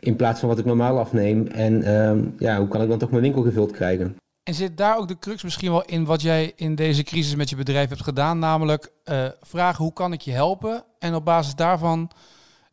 in 0.00 0.16
plaats 0.16 0.40
van 0.40 0.48
wat 0.48 0.58
ik 0.58 0.64
normaal 0.64 0.98
afneem? 0.98 1.46
En 1.46 1.80
uh, 1.80 2.24
ja, 2.38 2.58
hoe 2.58 2.68
kan 2.68 2.82
ik 2.82 2.88
dan 2.88 2.98
toch 2.98 3.10
mijn 3.10 3.22
winkel 3.22 3.42
gevuld 3.42 3.70
krijgen? 3.70 4.16
En 4.42 4.54
zit 4.54 4.76
daar 4.76 4.98
ook 4.98 5.08
de 5.08 5.18
crux 5.18 5.42
misschien 5.42 5.70
wel 5.70 5.84
in 5.84 6.04
wat 6.04 6.22
jij 6.22 6.52
in 6.56 6.74
deze 6.74 7.02
crisis 7.02 7.34
met 7.34 7.50
je 7.50 7.56
bedrijf 7.56 7.88
hebt 7.88 8.02
gedaan? 8.02 8.38
Namelijk 8.38 8.92
uh, 9.04 9.24
vragen 9.40 9.84
hoe 9.84 9.92
kan 9.92 10.12
ik 10.12 10.20
je 10.20 10.30
helpen? 10.30 10.84
En 10.98 11.14
op 11.14 11.24
basis 11.24 11.54
daarvan 11.54 12.10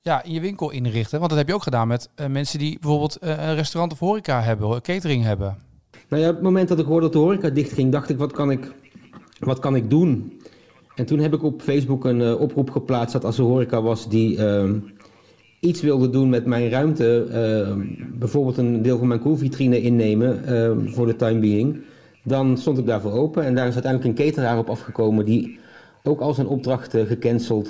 ja, 0.01 0.23
in 0.23 0.31
je 0.31 0.39
winkel 0.39 0.71
inrichten. 0.71 1.17
Want 1.17 1.29
dat 1.29 1.39
heb 1.39 1.47
je 1.47 1.53
ook 1.53 1.63
gedaan 1.63 1.87
met 1.87 2.09
uh, 2.15 2.27
mensen 2.27 2.59
die 2.59 2.79
bijvoorbeeld 2.79 3.17
uh, 3.23 3.29
een 3.29 3.55
restaurant 3.55 3.91
of 3.91 3.99
horeca 3.99 4.41
hebben, 4.41 4.81
catering 4.81 5.23
hebben. 5.23 5.57
Nou 6.09 6.21
ja, 6.21 6.29
op 6.29 6.35
het 6.35 6.43
moment 6.43 6.67
dat 6.67 6.79
ik 6.79 6.85
hoorde 6.85 7.01
dat 7.01 7.13
de 7.13 7.19
horeca 7.19 7.49
dichtging, 7.49 7.91
dacht 7.91 8.09
ik, 8.09 8.17
wat 8.17 8.31
kan 8.31 8.51
ik, 8.51 8.71
wat 9.39 9.59
kan 9.59 9.75
ik 9.75 9.89
doen? 9.89 10.41
En 10.95 11.05
toen 11.05 11.19
heb 11.19 11.33
ik 11.33 11.43
op 11.43 11.61
Facebook 11.61 12.05
een 12.05 12.35
oproep 12.35 12.69
geplaatst 12.69 13.13
dat 13.13 13.25
als 13.25 13.37
er 13.37 13.43
horeca 13.43 13.81
was 13.81 14.09
die 14.09 14.37
uh, 14.37 14.71
iets 15.59 15.81
wilde 15.81 16.09
doen 16.09 16.29
met 16.29 16.45
mijn 16.45 16.69
ruimte, 16.69 17.27
uh, 17.29 17.85
bijvoorbeeld 18.19 18.57
een 18.57 18.81
deel 18.81 18.97
van 18.97 19.07
mijn 19.07 19.19
koelvitrine 19.19 19.81
innemen 19.81 20.43
voor 20.93 21.05
de 21.05 21.15
time 21.15 21.39
being, 21.39 21.81
dan 22.23 22.57
stond 22.57 22.77
ik 22.77 22.85
daarvoor 22.85 23.11
open. 23.11 23.43
En 23.43 23.55
daar 23.55 23.67
is 23.67 23.73
uiteindelijk 23.73 24.19
een 24.19 24.25
cateraar 24.25 24.57
op 24.57 24.69
afgekomen 24.69 25.25
die 25.25 25.59
ook 26.03 26.19
al 26.19 26.33
zijn 26.33 26.47
opdrachten 26.47 27.07
gecanceld 27.07 27.69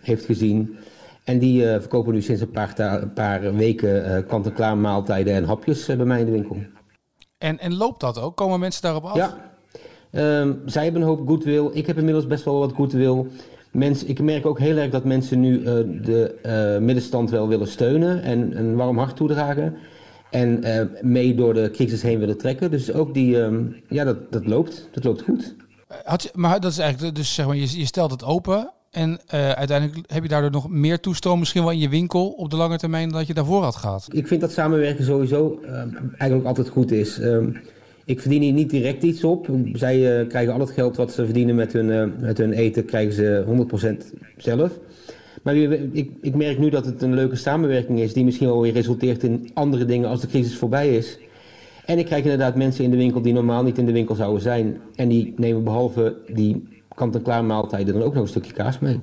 heeft 0.00 0.24
gezien. 0.24 0.76
En 1.24 1.38
die 1.38 1.62
verkopen 1.62 2.12
nu 2.12 2.22
sinds 2.22 2.40
een 2.40 2.50
paar, 2.50 3.08
paar 3.14 3.54
weken 3.54 4.26
kant-en-klaar 4.26 4.76
maaltijden 4.76 5.34
en 5.34 5.44
hapjes 5.44 5.86
bij 5.86 5.96
mij 5.96 6.20
in 6.20 6.26
de 6.26 6.32
winkel. 6.32 6.56
En, 7.38 7.58
en 7.58 7.76
loopt 7.76 8.00
dat 8.00 8.20
ook? 8.20 8.36
Komen 8.36 8.60
mensen 8.60 8.82
daarop 8.82 9.04
af? 9.04 9.16
Ja. 9.16 9.36
Zij 10.66 10.84
hebben 10.84 11.02
een 11.02 11.08
hoop 11.08 11.28
goodwill. 11.28 11.70
Ik 11.72 11.86
heb 11.86 11.98
inmiddels 11.98 12.26
best 12.26 12.44
wel 12.44 12.58
wat 12.58 12.72
goodwill. 12.72 13.26
Mensen, 13.70 14.08
ik 14.08 14.20
merk 14.20 14.46
ook 14.46 14.58
heel 14.58 14.76
erg 14.76 14.90
dat 14.90 15.04
mensen 15.04 15.40
nu 15.40 15.58
uh, 15.58 15.64
de 16.04 16.34
uh, 16.46 16.84
middenstand 16.84 17.30
wel 17.30 17.48
willen 17.48 17.68
steunen 17.68 18.22
en 18.22 18.58
een 18.58 18.76
warm 18.76 18.98
hart 18.98 19.16
toedragen. 19.16 19.76
En 20.30 20.66
uh, 20.66 20.80
mee 21.02 21.34
door 21.34 21.54
de 21.54 21.70
crisis 21.70 22.02
heen 22.02 22.18
willen 22.18 22.38
trekken. 22.38 22.70
Dus 22.70 22.92
ook 22.92 23.14
die, 23.14 23.36
um, 23.36 23.76
ja, 23.88 24.04
dat, 24.04 24.32
dat 24.32 24.46
loopt. 24.46 24.88
Dat 24.92 25.04
loopt 25.04 25.22
goed. 25.22 25.54
Had 26.04 26.22
je, 26.22 26.30
maar 26.34 26.60
dat 26.60 26.70
is 26.70 26.78
eigenlijk, 26.78 27.14
dus 27.14 27.34
zeg 27.34 27.46
maar, 27.46 27.56
je, 27.56 27.78
je 27.78 27.86
stelt 27.86 28.10
het 28.10 28.24
open. 28.24 28.72
En 28.90 29.10
uh, 29.10 29.50
uiteindelijk 29.50 30.12
heb 30.12 30.22
je 30.22 30.28
daardoor 30.28 30.50
nog 30.50 30.68
meer 30.68 31.00
toestroom 31.00 31.38
misschien 31.38 31.62
wel 31.62 31.72
in 31.72 31.78
je 31.78 31.88
winkel 31.88 32.28
op 32.28 32.50
de 32.50 32.56
lange 32.56 32.78
termijn 32.78 33.08
dan 33.08 33.18
dat 33.18 33.26
je 33.26 33.34
daarvoor 33.34 33.62
had 33.62 33.76
gehad. 33.76 34.06
Ik 34.10 34.26
vind 34.26 34.40
dat 34.40 34.52
samenwerken 34.52 35.04
sowieso 35.04 35.60
uh, 35.64 35.70
eigenlijk 36.08 36.44
altijd 36.44 36.68
goed 36.68 36.90
is. 36.90 37.18
Uh, 37.18 37.46
ik 38.08 38.20
verdien 38.20 38.42
hier 38.42 38.52
niet 38.52 38.70
direct 38.70 39.02
iets 39.02 39.24
op. 39.24 39.48
Zij 39.72 40.20
uh, 40.20 40.28
krijgen 40.28 40.52
al 40.52 40.60
het 40.60 40.70
geld 40.70 40.96
wat 40.96 41.12
ze 41.12 41.24
verdienen 41.24 41.54
met 41.54 41.72
hun, 41.72 41.88
uh, 41.88 42.20
met 42.20 42.38
hun 42.38 42.52
eten, 42.52 42.84
krijgen 42.84 43.12
ze 43.12 43.44
100% 44.14 44.18
zelf. 44.36 44.78
Maar 45.42 45.56
ik, 45.56 46.10
ik, 46.20 46.34
merk 46.34 46.58
nu 46.58 46.70
dat 46.70 46.84
het 46.84 47.02
een 47.02 47.14
leuke 47.14 47.36
samenwerking 47.36 48.00
is, 48.00 48.12
die 48.12 48.24
misschien 48.24 48.46
wel 48.46 48.60
weer 48.60 48.72
resulteert 48.72 49.22
in 49.22 49.50
andere 49.54 49.84
dingen 49.84 50.08
als 50.08 50.20
de 50.20 50.26
crisis 50.26 50.56
voorbij 50.56 50.96
is. 50.96 51.18
En 51.84 51.98
ik 51.98 52.06
krijg 52.06 52.22
inderdaad 52.22 52.56
mensen 52.56 52.84
in 52.84 52.90
de 52.90 52.96
winkel 52.96 53.22
die 53.22 53.32
normaal 53.32 53.62
niet 53.62 53.78
in 53.78 53.86
de 53.86 53.92
winkel 53.92 54.14
zouden 54.14 54.42
zijn. 54.42 54.80
En 54.94 55.08
die 55.08 55.34
nemen 55.36 55.64
behalve 55.64 56.16
die 56.32 56.82
kant-en-klaar 56.94 57.44
maaltijden 57.44 57.94
dan 57.94 58.02
ook 58.02 58.14
nog 58.14 58.22
een 58.22 58.28
stukje 58.28 58.52
kaas 58.52 58.78
mee. 58.78 59.00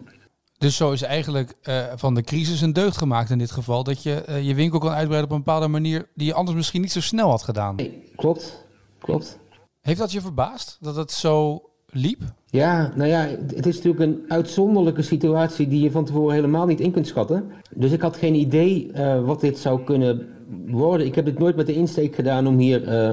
Dus 0.58 0.76
zo 0.76 0.92
is 0.92 1.02
eigenlijk 1.02 1.54
uh, 1.64 1.84
van 1.96 2.14
de 2.14 2.22
crisis 2.22 2.62
een 2.62 2.74
deugd 2.74 2.98
gemaakt 2.98 3.30
in 3.30 3.38
dit 3.38 3.52
geval. 3.52 3.84
Dat 3.84 4.04
je 4.04 4.24
uh, 4.30 4.48
je 4.48 4.56
winkel 4.56 4.80
kan 4.80 4.92
uitbreiden 4.92 5.30
op 5.30 5.36
een 5.36 5.44
bepaalde 5.44 5.68
manier 5.68 6.08
die 6.16 6.28
je 6.28 6.34
anders 6.34 6.58
misschien 6.58 6.82
niet 6.82 6.92
zo 6.92 7.02
snel 7.02 7.30
had 7.30 7.44
gedaan. 7.44 7.76
Nee, 7.76 8.04
klopt 8.16 8.65
klopt. 9.06 9.40
Heeft 9.82 10.00
dat 10.00 10.12
je 10.12 10.22
verbaasd 10.22 10.78
dat 10.82 10.96
het 10.96 11.12
zo 11.12 11.62
liep? 11.90 12.22
Ja, 12.46 12.92
nou 12.96 13.10
ja, 13.10 13.28
het 13.56 13.66
is 13.66 13.76
natuurlijk 13.76 14.04
een 14.04 14.26
uitzonderlijke 14.28 15.02
situatie 15.02 15.68
die 15.68 15.82
je 15.82 15.92
van 15.92 16.06
tevoren 16.06 16.36
helemaal 16.36 16.66
niet 16.66 16.80
in 16.80 16.92
kunt 16.92 17.08
schatten. 17.08 17.52
Dus 17.76 17.92
ik 17.92 18.02
had 18.02 18.18
geen 18.18 18.36
idee 18.36 18.92
uh, 18.94 19.26
wat 19.26 19.42
dit 19.42 19.58
zou 19.58 19.84
kunnen 19.84 20.28
worden. 20.68 21.06
Ik 21.06 21.16
heb 21.16 21.26
dit 21.26 21.40
nooit 21.40 21.56
met 21.56 21.66
de 21.66 21.74
insteek 21.74 22.16
gedaan 22.16 22.48
om 22.48 22.58
hier 22.58 22.82
uh, 22.84 23.12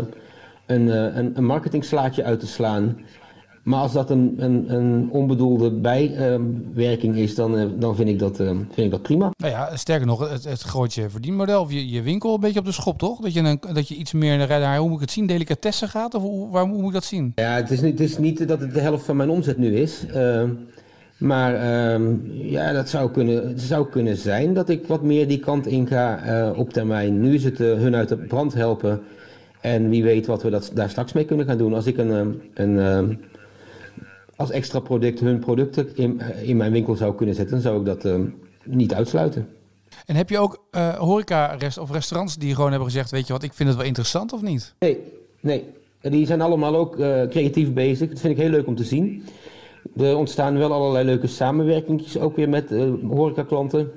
een, 0.66 0.86
uh, 0.86 1.16
een, 1.16 1.32
een 1.34 1.44
marketingslaatje 1.44 2.24
uit 2.24 2.40
te 2.40 2.46
slaan. 2.46 2.98
Maar 3.62 3.80
als 3.80 3.92
dat 3.92 4.10
een, 4.10 4.34
een, 4.36 4.74
een 4.74 5.08
onbedoelde 5.10 5.70
bijwerking 5.70 7.16
is, 7.16 7.34
dan, 7.34 7.58
uh, 7.58 7.64
dan 7.78 7.96
vind, 7.96 8.08
ik 8.08 8.18
dat, 8.18 8.40
uh, 8.40 8.46
vind 8.48 8.76
ik 8.76 8.90
dat 8.90 9.02
prima. 9.02 9.30
Nou 9.36 9.52
ja, 9.52 9.76
sterker 9.76 10.06
nog, 10.06 10.30
het, 10.30 10.44
het 10.44 10.64
gooit 10.64 10.94
je 10.94 11.10
verdienmodel 11.10 11.60
of 11.60 11.72
je, 11.72 11.90
je 11.90 12.02
winkel 12.02 12.34
een 12.34 12.40
beetje 12.40 12.58
op 12.58 12.64
de 12.64 12.72
schop, 12.72 12.98
toch? 12.98 13.20
Dat 13.20 13.32
je, 13.32 13.40
een, 13.40 13.60
dat 13.72 13.88
je 13.88 13.94
iets 13.94 14.12
meer 14.12 14.36
naar, 14.36 14.76
hoe 14.76 14.88
moet 14.88 14.96
ik 14.96 15.00
het 15.00 15.10
zien, 15.10 15.26
delicatessen 15.26 15.88
gaat? 15.88 16.14
Of 16.14 16.22
hoe, 16.22 16.50
waar, 16.50 16.66
hoe 16.66 16.78
moet 16.78 16.86
ik 16.86 16.92
dat 16.92 17.04
zien? 17.04 17.32
Ja, 17.34 17.54
het 17.54 17.70
is, 17.70 17.80
niet, 17.80 17.98
het 17.98 18.08
is 18.08 18.18
niet 18.18 18.48
dat 18.48 18.60
het 18.60 18.74
de 18.74 18.80
helft 18.80 19.04
van 19.04 19.16
mijn 19.16 19.30
omzet 19.30 19.58
nu 19.58 19.76
is. 19.76 20.04
Uh, 20.14 20.42
maar 21.18 21.52
ja, 22.32 22.72
dat 22.72 22.88
zou 22.88 23.10
kunnen, 23.10 23.48
het 23.48 23.60
zou 23.60 23.88
kunnen 23.88 24.16
zijn 24.16 24.54
dat 24.54 24.68
ik 24.68 24.86
wat 24.86 25.02
meer 25.02 25.28
die 25.28 25.38
kant 25.38 25.66
in 25.66 25.86
ga 25.86 26.52
op 26.56 26.72
termijn. 26.72 27.20
Nu 27.20 27.34
is 27.34 27.44
het 27.44 27.58
hun 27.58 27.94
uit 27.94 28.08
de 28.08 28.16
brand 28.16 28.54
helpen. 28.54 29.00
En 29.60 29.88
wie 29.88 30.02
weet 30.02 30.26
wat 30.26 30.42
we 30.42 30.50
dat, 30.50 30.70
daar 30.74 30.90
straks 30.90 31.12
mee 31.12 31.24
kunnen 31.24 31.46
gaan 31.46 31.58
doen. 31.58 31.74
Als 31.74 31.86
ik 31.86 31.98
een, 31.98 32.40
een 32.54 33.18
als 34.42 34.50
extra 34.50 34.80
product 34.80 35.20
hun 35.20 35.38
producten 35.38 35.96
in, 35.96 36.20
in 36.42 36.56
mijn 36.56 36.72
winkel 36.72 36.96
zou 36.96 37.14
kunnen 37.14 37.34
zetten, 37.34 37.54
dan 37.54 37.62
zou 37.62 37.78
ik 37.78 37.84
dat 37.84 38.04
uh, 38.04 38.20
niet 38.64 38.94
uitsluiten. 38.94 39.48
En 40.06 40.16
heb 40.16 40.30
je 40.30 40.38
ook 40.38 40.64
uh, 40.72 40.88
horeca 40.88 41.54
rest 41.58 41.78
of 41.78 41.90
restaurants 41.90 42.36
die 42.36 42.54
gewoon 42.54 42.70
hebben 42.70 42.88
gezegd, 42.88 43.10
weet 43.10 43.26
je 43.26 43.32
wat, 43.32 43.42
ik 43.42 43.52
vind 43.52 43.68
het 43.68 43.78
wel 43.78 43.86
interessant 43.86 44.32
of 44.32 44.42
niet? 44.42 44.74
Nee, 44.78 44.98
nee. 45.40 45.64
Die 46.00 46.26
zijn 46.26 46.40
allemaal 46.40 46.76
ook 46.76 46.98
uh, 46.98 47.22
creatief 47.22 47.72
bezig. 47.72 48.08
Dat 48.08 48.20
vind 48.20 48.32
ik 48.32 48.40
heel 48.40 48.50
leuk 48.50 48.66
om 48.66 48.74
te 48.74 48.84
zien. 48.84 49.22
Er 49.96 50.16
ontstaan 50.16 50.58
wel 50.58 50.72
allerlei 50.72 51.04
leuke 51.04 51.26
samenwerkingjes 51.26 52.18
ook 52.18 52.36
weer 52.36 52.48
met 52.48 52.72
uh, 52.72 52.92
horecaklanten. 53.08 53.90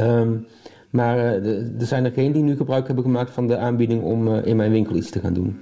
Um, 0.00 0.46
maar 0.90 1.18
er 1.18 1.72
zijn 1.78 2.04
er 2.04 2.12
geen 2.12 2.32
die 2.32 2.42
nu 2.42 2.56
gebruik 2.56 2.86
hebben 2.86 3.04
gemaakt 3.04 3.30
van 3.30 3.46
de 3.46 3.56
aanbieding 3.56 4.02
om 4.02 4.34
in 4.34 4.56
mijn 4.56 4.70
winkel 4.70 4.96
iets 4.96 5.10
te 5.10 5.20
gaan 5.20 5.32
doen. 5.34 5.60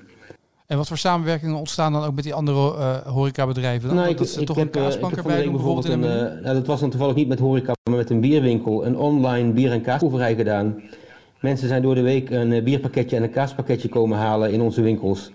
En 0.67 0.77
wat 0.77 0.89
voor 0.89 0.99
samenwerkingen 0.99 1.57
ontstaan 1.57 1.93
dan 1.93 2.05
ook 2.05 2.15
met 2.15 2.25
die 2.25 2.35
andere 2.35 2.77
uh, 2.77 2.97
horecabedrijven? 2.97 3.89
Dan? 3.89 3.97
Nou, 3.97 4.09
ik, 4.09 4.19
dat 4.19 4.29
ze 4.29 4.41
ik 4.41 4.47
toch 4.47 4.57
heb, 4.57 4.75
een 4.75 4.93
ik 4.93 5.01
heb 5.01 5.17
erbij 5.17 5.43
doen 5.43 5.53
bijvoorbeeld 5.53 5.89
een, 5.89 6.01
bijvoorbeeld? 6.01 6.43
nou, 6.43 6.55
dat 6.55 6.67
was 6.67 6.81
dan 6.81 6.91
toevallig 6.91 7.15
niet 7.15 7.29
met 7.29 7.39
horeca, 7.39 7.73
maar 7.91 7.99
met 7.99 8.11
een 8.11 8.21
bierwinkel, 8.21 8.87
een 8.87 8.99
online 8.99 9.53
bier- 9.53 9.73
en 9.73 9.83
kaasproeverij 9.83 10.35
gedaan. 10.35 10.83
Mensen 11.41 11.69
zijn 11.69 11.83
door 11.83 11.95
de 11.95 12.03
week 12.03 12.31
een 12.31 12.65
bierpakketje 12.65 13.17
en 13.17 13.23
een 13.23 13.31
kaaspakketje 13.31 13.89
komen 13.89 14.19
halen 14.19 14.53
in 14.53 14.61
onze 14.61 14.83
winkels. 14.83 15.31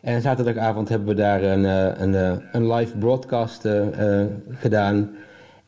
En 0.00 0.22
zaterdagavond 0.22 0.88
hebben 0.88 1.08
we 1.08 1.14
daar 1.14 1.42
een, 1.42 1.64
een, 2.02 2.42
een 2.52 2.72
live 2.72 2.96
broadcast 2.96 3.64
uh, 3.64 3.82
gedaan. 4.50 5.10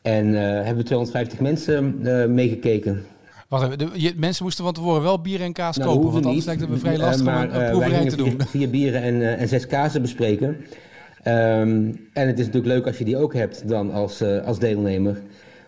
En 0.01 0.27
uh, 0.27 0.39
hebben 0.41 0.77
we 0.77 0.83
250 0.83 1.39
mensen 1.39 2.01
meegekeken. 2.33 3.05
Wacht 3.49 3.81
even, 3.81 4.19
mensen 4.19 4.43
moesten 4.43 4.63
van 4.63 4.73
tevoren 4.73 5.01
wel 5.01 5.21
bier 5.21 5.41
en 5.41 5.53
kaas 5.53 5.77
Nou, 5.77 5.89
kopen, 5.89 6.11
want 6.11 6.25
anders 6.25 6.45
lijkt 6.45 6.61
het 6.61 6.69
me 6.69 6.77
vrij 6.77 6.97
lastig 6.97 7.27
Uh, 7.27 7.33
om 7.33 7.41
een, 7.41 7.61
een 7.61 7.69
proeverij 7.69 8.09
te 8.09 8.15
doen. 8.15 8.29
Vier, 8.29 8.45
vier 8.47 8.69
bieren 8.69 9.01
en, 9.01 9.15
uh, 9.15 9.41
en 9.41 9.47
zes 9.47 9.67
kazen 9.67 10.01
bespreken. 10.01 10.47
Um, 10.47 12.07
en 12.13 12.27
het 12.27 12.39
is 12.39 12.45
natuurlijk 12.45 12.73
leuk 12.73 12.87
als 12.87 12.97
je 12.97 13.05
die 13.05 13.17
ook 13.17 13.33
hebt 13.33 13.67
dan 13.67 13.91
als, 13.91 14.23
als 14.45 14.59
deelnemer. 14.59 15.21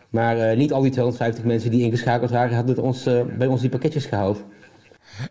Maar 0.10 0.56
niet 0.58 0.74
al 0.74 0.82
die 0.82 0.92
250 0.92 1.44
mensen 1.44 1.72
die 1.72 1.84
ingeschakeld 1.84 2.30
waren, 2.30 2.56
hadden 2.56 2.78
ons, 2.78 3.04
bij 3.38 3.48
ons 3.48 3.62
die 3.62 3.70
pakketjes 3.70 4.06
gehaald. 4.06 4.44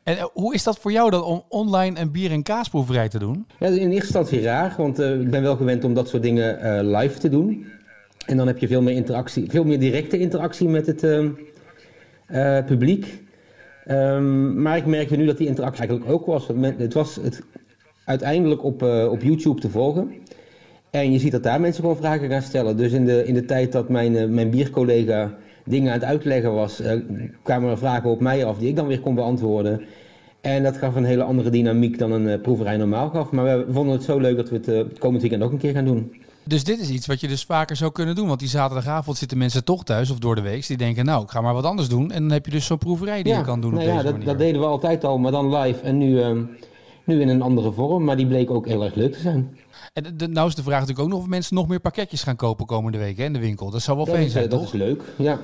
En 0.03 0.31
hoe 0.33 0.55
is 0.55 0.63
dat 0.63 0.79
voor 0.79 0.93
jou 0.93 1.11
dan 1.11 1.23
om 1.23 1.45
online 1.49 2.01
een 2.01 2.11
bier- 2.11 2.31
en 2.31 2.43
kaasproeverij 2.43 3.09
te 3.09 3.19
doen? 3.19 3.47
Ja, 3.59 3.67
in 3.67 3.75
eerste 3.75 3.95
instantie 3.95 4.41
raar, 4.41 4.75
want 4.77 4.99
ik 4.99 5.31
ben 5.31 5.43
wel 5.43 5.57
gewend 5.57 5.85
om 5.85 5.95
dat 5.95 6.09
soort 6.09 6.23
dingen 6.23 6.87
live 6.97 7.19
te 7.19 7.29
doen. 7.29 7.67
En 8.27 8.37
dan 8.37 8.47
heb 8.47 8.59
je 8.59 8.67
veel 8.67 8.83
meer 8.83 8.95
interactie, 8.95 9.51
veel 9.51 9.65
meer 9.65 9.79
directe 9.79 10.19
interactie 10.19 10.69
met 10.69 10.87
het 10.87 11.03
uh, 11.03 11.29
publiek. 12.67 13.23
Um, 13.91 14.63
maar 14.63 14.77
ik 14.77 14.87
merkte 14.87 15.17
nu 15.17 15.27
dat 15.27 15.39
die 15.39 15.47
interactie 15.47 15.87
eigenlijk 15.87 16.13
ook 16.13 16.27
was. 16.27 16.49
Het 16.79 16.95
was 16.95 17.17
het 17.17 17.43
uiteindelijk 18.05 18.65
op, 18.65 18.83
uh, 18.83 19.09
op 19.11 19.23
YouTube 19.23 19.61
te 19.61 19.71
volgen. 19.71 20.13
En 20.91 21.13
je 21.13 21.19
ziet 21.19 21.33
dat 21.33 21.43
daar 21.43 21.61
mensen 21.61 21.83
gewoon 21.83 21.97
vragen 21.97 22.31
gaan 22.31 22.43
stellen. 22.43 22.77
Dus 22.77 22.93
in 22.93 23.05
de, 23.05 23.25
in 23.25 23.35
de 23.35 23.45
tijd 23.45 23.73
dat 23.73 23.89
mijn, 23.89 24.13
uh, 24.13 24.25
mijn 24.25 24.51
biercollega 24.51 25.35
dingen 25.65 25.93
aan 25.93 25.99
het 25.99 26.09
uitleggen 26.09 26.55
was, 26.55 26.83
kwamen 27.43 27.71
er 27.71 27.79
vragen 27.79 28.11
op 28.11 28.21
mij 28.21 28.45
af 28.45 28.59
die 28.59 28.69
ik 28.69 28.77
dan 28.77 28.87
weer 28.87 29.01
kon 29.01 29.15
beantwoorden. 29.15 29.81
En 30.41 30.63
dat 30.63 30.77
gaf 30.77 30.95
een 30.95 31.05
hele 31.05 31.23
andere 31.23 31.51
dynamiek 31.51 31.99
dan 31.99 32.13
een 32.13 32.41
proeverij 32.41 32.77
normaal 32.77 33.09
gaf. 33.09 33.31
Maar 33.31 33.67
we 33.67 33.73
vonden 33.73 33.95
het 33.95 34.05
zo 34.05 34.19
leuk 34.19 34.37
dat 34.37 34.51
we 34.51 34.61
het 34.73 34.99
komend 34.99 35.23
weekend 35.23 35.43
ook 35.43 35.53
een 35.53 35.59
keer 35.59 35.73
gaan 35.73 35.85
doen. 35.85 36.13
Dus 36.51 36.65
dit 36.65 36.81
is 36.81 36.91
iets 36.91 37.07
wat 37.07 37.21
je 37.21 37.29
dus 37.29 37.45
vaker 37.45 37.77
zou 37.77 37.93
kunnen 37.93 38.15
doen. 38.15 38.27
Want 38.29 38.41
die 38.41 38.49
zaterdagavond 38.49 39.17
zitten 39.17 39.39
mensen 39.39 39.65
toch 39.65 39.85
thuis 39.85 40.11
of 40.11 40.19
door 40.19 40.35
de 40.35 40.41
week. 40.41 40.67
Die 40.67 40.77
denken, 40.77 41.05
nou, 41.05 41.23
ik 41.23 41.31
ga 41.31 41.41
maar 41.41 41.55
wat 41.55 41.65
anders 41.65 41.89
doen. 41.89 42.11
En 42.11 42.23
dan 42.23 42.31
heb 42.31 42.45
je 42.45 42.51
dus 42.51 42.67
zo'n 42.67 42.79
proeverij 42.79 43.23
die 43.23 43.33
ja, 43.33 43.39
je 43.39 43.45
kan 43.45 43.61
doen 43.61 43.75
nou 43.75 43.83
op 43.83 43.89
ja, 43.89 43.95
deze 43.95 44.05
dat, 44.05 44.13
manier. 44.13 44.29
dat 44.29 44.39
deden 44.39 44.61
we 44.61 44.67
altijd 44.67 45.05
al, 45.05 45.19
maar 45.19 45.33
dan 45.33 45.57
live. 45.57 45.81
En 45.81 45.99
nu, 45.99 46.19
uh, 46.19 46.31
nu 47.05 47.21
in 47.21 47.29
een 47.29 47.43
andere 47.43 47.73
vorm. 47.73 48.05
Maar 48.05 48.17
die 48.17 48.27
bleek 48.27 48.51
ook 48.51 48.67
heel 48.67 48.85
erg 48.85 48.95
leuk 48.95 49.13
te 49.13 49.21
zijn. 49.21 49.57
En 49.93 50.17
de, 50.17 50.29
nou 50.29 50.49
is 50.49 50.55
de 50.55 50.63
vraag 50.63 50.81
natuurlijk 50.81 51.07
ook 51.07 51.13
nog 51.15 51.21
of 51.21 51.27
mensen 51.27 51.55
nog 51.55 51.69
meer 51.69 51.81
pakketjes 51.81 52.23
gaan 52.23 52.37
kopen 52.37 52.67
komende 52.67 52.99
week 52.99 53.19
hè, 53.19 53.25
in 53.25 53.33
de 53.33 53.39
winkel. 53.39 53.71
Dat 53.71 53.83
zou 53.83 53.97
wel 53.97 54.07
fijn 54.07 54.31
zijn, 54.31 54.49
dat 54.49 54.59
toch? 54.59 54.75
is 54.75 54.81
leuk, 54.81 55.03
ja. 55.17 55.39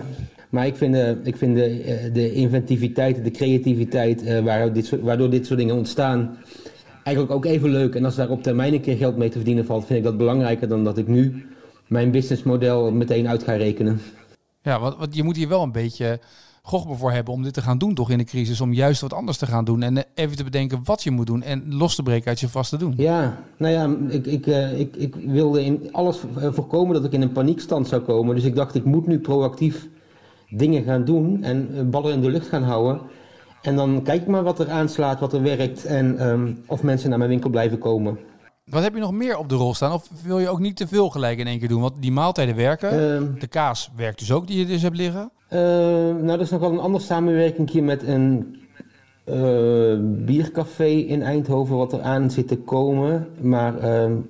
Maar 0.50 0.66
ik 0.66 0.76
vind, 0.76 0.94
uh, 0.94 1.10
ik 1.22 1.36
vind 1.36 1.56
de, 1.56 1.84
uh, 1.84 2.14
de 2.14 2.32
inventiviteit, 2.32 3.24
de 3.24 3.30
creativiteit 3.30 4.22
uh, 4.22 4.40
waar 4.40 4.72
dit 4.72 4.86
soort, 4.86 5.00
waardoor 5.00 5.30
dit 5.30 5.46
soort 5.46 5.58
dingen 5.58 5.74
ontstaan 5.74 6.36
eigenlijk 7.06 7.36
ook 7.36 7.44
even 7.44 7.70
leuk. 7.70 7.94
En 7.94 8.04
als 8.04 8.14
daar 8.14 8.30
op 8.30 8.42
termijn 8.42 8.72
een 8.72 8.80
keer 8.80 8.96
geld 8.96 9.16
mee 9.16 9.28
te 9.28 9.36
verdienen 9.36 9.66
valt, 9.66 9.86
vind 9.86 9.98
ik 9.98 10.04
dat 10.04 10.16
belangrijker 10.16 10.68
dan 10.68 10.84
dat 10.84 10.98
ik 10.98 11.06
nu 11.06 11.46
mijn 11.86 12.10
businessmodel 12.10 12.92
meteen 12.92 13.28
uit 13.28 13.42
ga 13.42 13.52
rekenen. 13.52 14.00
Ja, 14.62 14.80
want, 14.80 14.96
want 14.96 15.14
je 15.14 15.22
moet 15.22 15.36
hier 15.36 15.48
wel 15.48 15.62
een 15.62 15.72
beetje 15.72 16.20
gochme 16.62 16.94
voor 16.94 17.12
hebben 17.12 17.34
om 17.34 17.42
dit 17.42 17.54
te 17.54 17.62
gaan 17.62 17.78
doen 17.78 17.94
toch 17.94 18.10
in 18.10 18.18
de 18.18 18.24
crisis. 18.24 18.60
Om 18.60 18.72
juist 18.72 19.00
wat 19.00 19.12
anders 19.12 19.38
te 19.38 19.46
gaan 19.46 19.64
doen 19.64 19.82
en 19.82 20.04
even 20.14 20.36
te 20.36 20.44
bedenken 20.44 20.80
wat 20.84 21.02
je 21.02 21.10
moet 21.10 21.26
doen 21.26 21.42
en 21.42 21.74
los 21.74 21.94
te 21.94 22.02
breken 22.02 22.28
uit 22.28 22.40
je 22.40 22.48
vaste 22.48 22.76
doen. 22.76 22.94
Ja, 22.96 23.38
nou 23.56 23.72
ja, 23.72 24.14
ik, 24.14 24.26
ik, 24.26 24.46
uh, 24.46 24.78
ik, 24.78 24.96
ik 24.96 25.14
wilde 25.14 25.64
in 25.64 25.88
alles 25.92 26.18
voorkomen 26.32 26.94
dat 26.94 27.04
ik 27.04 27.12
in 27.12 27.22
een 27.22 27.32
paniekstand 27.32 27.88
zou 27.88 28.02
komen. 28.02 28.34
Dus 28.34 28.44
ik 28.44 28.54
dacht, 28.54 28.74
ik 28.74 28.84
moet 28.84 29.06
nu 29.06 29.18
proactief 29.18 29.88
dingen 30.48 30.82
gaan 30.82 31.04
doen 31.04 31.42
en 31.42 31.90
ballen 31.90 32.12
in 32.12 32.20
de 32.20 32.30
lucht 32.30 32.48
gaan 32.48 32.62
houden. 32.62 33.00
En 33.66 33.76
dan 33.76 34.02
kijk 34.02 34.20
ik 34.20 34.26
maar 34.26 34.42
wat 34.42 34.58
er 34.58 34.70
aanslaat, 34.70 35.20
wat 35.20 35.32
er 35.32 35.42
werkt 35.42 35.84
en 35.84 36.28
um, 36.28 36.62
of 36.66 36.82
mensen 36.82 37.08
naar 37.08 37.18
mijn 37.18 37.30
winkel 37.30 37.50
blijven 37.50 37.78
komen. 37.78 38.18
Wat 38.64 38.82
heb 38.82 38.94
je 38.94 39.00
nog 39.00 39.12
meer 39.12 39.36
op 39.36 39.48
de 39.48 39.54
rol 39.54 39.74
staan? 39.74 39.92
Of 39.92 40.08
wil 40.24 40.38
je 40.38 40.48
ook 40.48 40.58
niet 40.58 40.76
te 40.76 40.86
veel 40.86 41.08
gelijk 41.08 41.38
in 41.38 41.46
één 41.46 41.58
keer 41.58 41.68
doen? 41.68 41.80
Want 41.80 41.94
die 42.00 42.12
maaltijden 42.12 42.56
werken. 42.56 42.92
Uh, 42.92 43.40
de 43.40 43.46
kaas 43.46 43.90
werkt 43.96 44.18
dus 44.18 44.32
ook, 44.32 44.46
die 44.46 44.58
je 44.58 44.66
dus 44.66 44.82
hebt 44.82 44.96
liggen. 44.96 45.30
Uh, 45.50 45.58
nou, 45.58 46.30
er 46.30 46.40
is 46.40 46.50
nog 46.50 46.60
wel 46.60 46.72
een 46.72 46.78
andere 46.78 47.04
samenwerking 47.04 47.70
hier 47.70 47.84
met 47.84 48.02
een 48.02 48.56
uh, 49.24 49.96
biercafé 50.00 50.88
in 50.88 51.22
Eindhoven 51.22 51.76
wat 51.76 51.92
er 51.92 52.00
aan 52.00 52.30
zit 52.30 52.48
te 52.48 52.56
komen. 52.56 53.28
Maar 53.40 53.74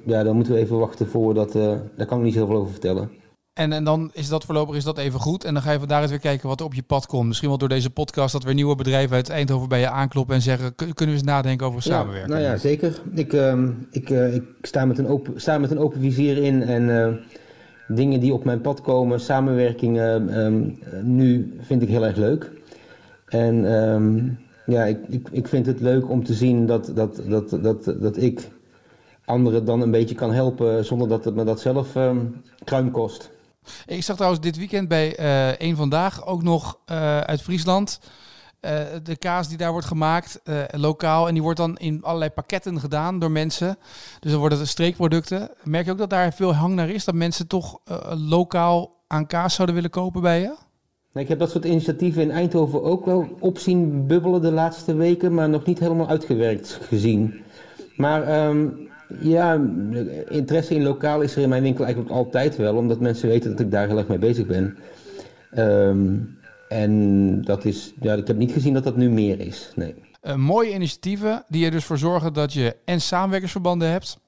ja, 0.05 0.23
daar 0.23 0.35
moeten 0.35 0.53
we 0.53 0.59
even 0.59 0.79
wachten 0.79 1.09
voor. 1.09 1.35
Dat, 1.35 1.53
daar 1.97 2.07
kan 2.07 2.19
ik 2.19 2.25
niet 2.25 2.35
heel 2.35 2.47
veel 2.47 2.57
over 2.57 2.73
vertellen. 2.73 3.11
En, 3.57 3.73
en 3.73 3.85
dan 3.85 4.11
is 4.13 4.29
dat 4.29 4.45
voorlopig 4.45 4.77
is 4.77 4.85
dat 4.85 4.99
even 4.99 5.21
goed. 5.21 5.45
En 5.45 5.55
dan 5.55 5.63
ga 5.63 5.73
je 5.73 5.79
van 5.79 5.89
daaruit 5.89 6.11
weer 6.11 6.19
kijken 6.19 6.49
wat 6.49 6.61
er 6.61 6.67
op 6.67 6.75
je 6.75 6.83
pad 6.83 7.07
komt. 7.07 7.27
Misschien 7.27 7.49
wel 7.49 7.59
door 7.59 7.69
deze 7.69 7.91
podcast 7.91 8.33
dat 8.33 8.45
weer 8.45 8.55
nieuwe 8.55 8.75
bedrijven 8.75 9.17
uit 9.17 9.29
Eindhoven 9.29 9.69
bij 9.69 9.81
je 9.81 9.89
aankloppen 9.89 10.35
en 10.35 10.43
zeggen: 10.43 10.75
kunnen 10.75 10.95
we 10.97 11.13
eens 11.13 11.23
nadenken 11.23 11.67
over 11.67 11.83
samenwerken? 11.83 12.31
Ja, 12.31 12.39
nou 12.39 12.51
ja, 12.51 12.57
zeker. 12.57 13.01
Ik, 13.15 13.33
uh, 13.33 13.63
ik, 13.91 14.11
uh, 14.11 14.35
ik 14.35 14.43
sta, 14.63 14.85
met 14.85 14.99
een 14.99 15.07
open, 15.07 15.41
sta 15.41 15.59
met 15.59 15.71
een 15.71 15.79
open 15.79 16.01
vizier 16.01 16.37
in 16.37 16.63
en 16.63 16.83
uh, 16.83 17.09
dingen 17.97 18.21
die 18.21 18.33
op 18.33 18.45
mijn 18.45 18.61
pad 18.61 18.81
komen, 18.81 19.21
samenwerkingen, 19.21 20.39
um, 20.39 20.79
nu 21.03 21.57
vind 21.61 21.83
ik 21.83 21.89
heel 21.89 22.07
erg 22.07 22.17
leuk. 22.17 22.51
En 23.27 23.73
um, 23.73 24.39
ja, 24.67 24.85
ik, 24.85 24.99
ik, 25.09 25.29
ik 25.31 25.49
vind 25.49 25.67
het 25.67 25.81
leuk 25.81 26.11
om 26.11 26.25
te 26.25 26.35
zien 26.35 26.67
dat, 26.67 26.93
dat, 26.95 27.21
dat, 27.29 27.59
dat, 27.63 27.85
dat 27.85 28.17
ik 28.17 28.49
anderen 29.25 29.65
dan 29.65 29.81
een 29.81 29.91
beetje 29.91 30.15
kan 30.15 30.33
helpen 30.33 30.85
zonder 30.85 31.09
dat 31.09 31.25
het 31.25 31.35
me 31.35 31.45
dat 31.45 31.61
zelf 31.61 31.95
um, 31.95 32.43
kruim 32.65 32.91
kost. 32.91 33.35
Ik 33.87 34.03
zag 34.03 34.17
trouwens 34.17 34.43
dit 34.43 34.57
weekend 34.57 34.89
bij 34.89 35.17
één 35.57 35.77
vandaag 35.77 36.27
ook 36.27 36.43
nog 36.43 36.79
uh, 36.91 37.21
uit 37.21 37.43
Friesland. 37.43 38.01
Uh, 38.61 38.71
de 39.03 39.17
kaas 39.17 39.49
die 39.49 39.57
daar 39.57 39.71
wordt 39.71 39.87
gemaakt, 39.87 40.41
lokaal. 40.71 41.29
En 41.29 41.35
die 41.35 41.43
wordt 41.43 41.59
dan 41.59 41.77
in 41.77 42.03
allerlei 42.03 42.31
pakketten 42.31 42.81
gedaan 42.81 43.19
door 43.19 43.31
mensen. 43.31 43.79
Dus 44.21 44.31
dan 44.31 44.41
worden 44.41 44.59
het 44.59 44.69
streekproducten. 44.69 45.51
Merk 45.65 45.85
je 45.85 45.91
ook 45.91 45.99
dat 45.99 46.11
daar 46.11 46.33
veel 46.33 46.55
hang 46.55 46.75
naar 46.75 46.89
is? 46.89 47.05
Dat 47.05 47.15
mensen 47.15 47.47
toch 47.47 47.79
lokaal 48.29 48.95
aan 49.07 49.27
kaas 49.27 49.55
zouden 49.55 49.75
willen 49.75 49.91
kopen 49.91 50.23
bij 50.23 50.41
je? 50.41 50.47
Nou, 50.47 50.59
ik 51.13 51.29
heb 51.29 51.39
dat 51.39 51.51
soort 51.51 51.65
initiatieven 51.65 52.23
in 52.23 52.31
Eindhoven 52.31 52.83
ook 52.83 53.05
wel 53.05 53.37
op 53.41 53.59
zien 53.59 54.07
bubbelen 54.07 54.43
de 54.43 54.53
laatste 54.53 54.95
weken. 54.95 55.35
Maar 55.35 55.49
nog 55.49 55.65
niet 55.65 55.79
helemaal 55.79 56.09
uitgewerkt 56.09 56.79
gezien. 56.83 57.43
Maar 57.97 58.49
um, 58.49 58.89
ja, 59.21 59.61
interesse 60.29 60.75
in 60.75 60.83
lokaal 60.83 61.21
is 61.21 61.37
er 61.37 61.43
in 61.43 61.49
mijn 61.49 61.63
winkel 61.63 61.85
eigenlijk 61.85 62.15
altijd 62.15 62.57
wel, 62.57 62.77
omdat 62.77 63.01
mensen 63.01 63.29
weten 63.29 63.51
dat 63.51 63.61
ik 63.61 63.71
daar 63.71 63.87
heel 63.87 63.99
erg 63.99 64.09
mee 64.09 64.19
bezig 64.19 64.47
ben. 64.47 64.77
Um, 65.59 66.39
en 66.69 67.43
dat 67.43 67.65
is, 67.65 67.93
ja, 68.01 68.15
ik 68.15 68.27
heb 68.27 68.37
niet 68.37 68.53
gezien 68.53 68.75
dat 68.75 68.85
dat 68.85 68.97
nu 68.97 69.11
meer 69.11 69.41
is. 69.41 69.73
Nee. 69.75 69.95
Uh, 70.23 70.35
mooie 70.35 70.75
initiatieven 70.75 71.45
die 71.49 71.65
er 71.65 71.71
dus 71.71 71.85
voor 71.85 71.99
zorgen 71.99 72.33
dat 72.33 72.53
je 72.53 72.77
en 72.85 73.01
samenwerkersverbanden 73.01 73.91
hebt. 73.91 74.19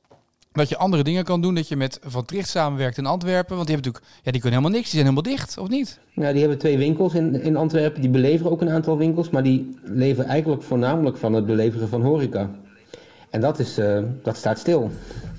Dat 0.52 0.68
je 0.68 0.76
andere 0.76 1.02
dingen 1.02 1.24
kan 1.24 1.40
doen, 1.40 1.54
dat 1.54 1.68
je 1.68 1.76
met 1.76 1.98
Van 2.02 2.24
Tricht 2.24 2.48
samenwerkt 2.48 2.98
in 2.98 3.06
Antwerpen. 3.06 3.56
Want 3.56 3.66
die 3.66 3.74
hebben 3.74 3.92
natuurlijk, 3.92 4.24
ja, 4.24 4.32
die 4.32 4.40
kunnen 4.40 4.58
helemaal 4.58 4.78
niks, 4.78 4.90
die 4.90 5.00
zijn 5.00 5.14
helemaal 5.14 5.36
dicht, 5.36 5.58
of 5.58 5.68
niet? 5.68 6.00
Ja, 6.12 6.30
die 6.30 6.40
hebben 6.40 6.58
twee 6.58 6.78
winkels 6.78 7.14
in, 7.14 7.42
in 7.42 7.56
Antwerpen, 7.56 8.00
die 8.00 8.10
beleveren 8.10 8.52
ook 8.52 8.60
een 8.60 8.70
aantal 8.70 8.98
winkels, 8.98 9.30
maar 9.30 9.42
die 9.42 9.78
leven 9.82 10.24
eigenlijk 10.24 10.62
voornamelijk 10.62 11.16
van 11.16 11.32
het 11.32 11.46
beleveren 11.46 11.88
van 11.88 12.02
horeca. 12.02 12.50
En 13.30 13.40
dat, 13.40 13.58
is, 13.58 13.78
uh, 13.78 13.98
dat 14.22 14.36
staat 14.36 14.58
stil. 14.58 14.90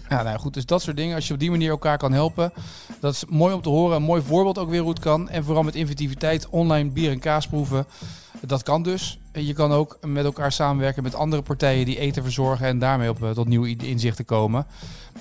Ja, 0.09 0.23
nou 0.23 0.39
goed, 0.39 0.53
dus 0.53 0.65
dat 0.65 0.81
soort 0.81 0.97
dingen, 0.97 1.15
als 1.15 1.27
je 1.27 1.33
op 1.33 1.39
die 1.39 1.51
manier 1.51 1.69
elkaar 1.69 1.97
kan 1.97 2.11
helpen, 2.11 2.53
dat 2.99 3.13
is 3.13 3.23
mooi 3.29 3.53
om 3.53 3.61
te 3.61 3.69
horen. 3.69 3.95
Een 3.95 4.03
mooi 4.03 4.21
voorbeeld 4.21 4.57
ook 4.57 4.69
weer 4.69 4.81
hoe 4.81 4.89
het 4.89 4.99
kan. 4.99 5.29
En 5.29 5.43
vooral 5.43 5.63
met 5.63 5.75
inventiviteit, 5.75 6.49
online 6.49 6.89
bier 6.89 7.11
en 7.11 7.19
kaas 7.19 7.47
proeven. 7.47 7.85
Dat 8.45 8.63
kan 8.63 8.83
dus. 8.83 9.19
En 9.31 9.45
je 9.45 9.53
kan 9.53 9.71
ook 9.71 9.97
met 10.07 10.25
elkaar 10.25 10.51
samenwerken 10.51 11.03
met 11.03 11.15
andere 11.15 11.41
partijen 11.41 11.85
die 11.85 11.99
eten 11.99 12.23
verzorgen 12.23 12.67
en 12.67 12.79
daarmee 12.79 13.09
op, 13.09 13.31
tot 13.33 13.47
nieuwe 13.47 13.75
inzichten 13.75 14.25
komen. 14.25 14.65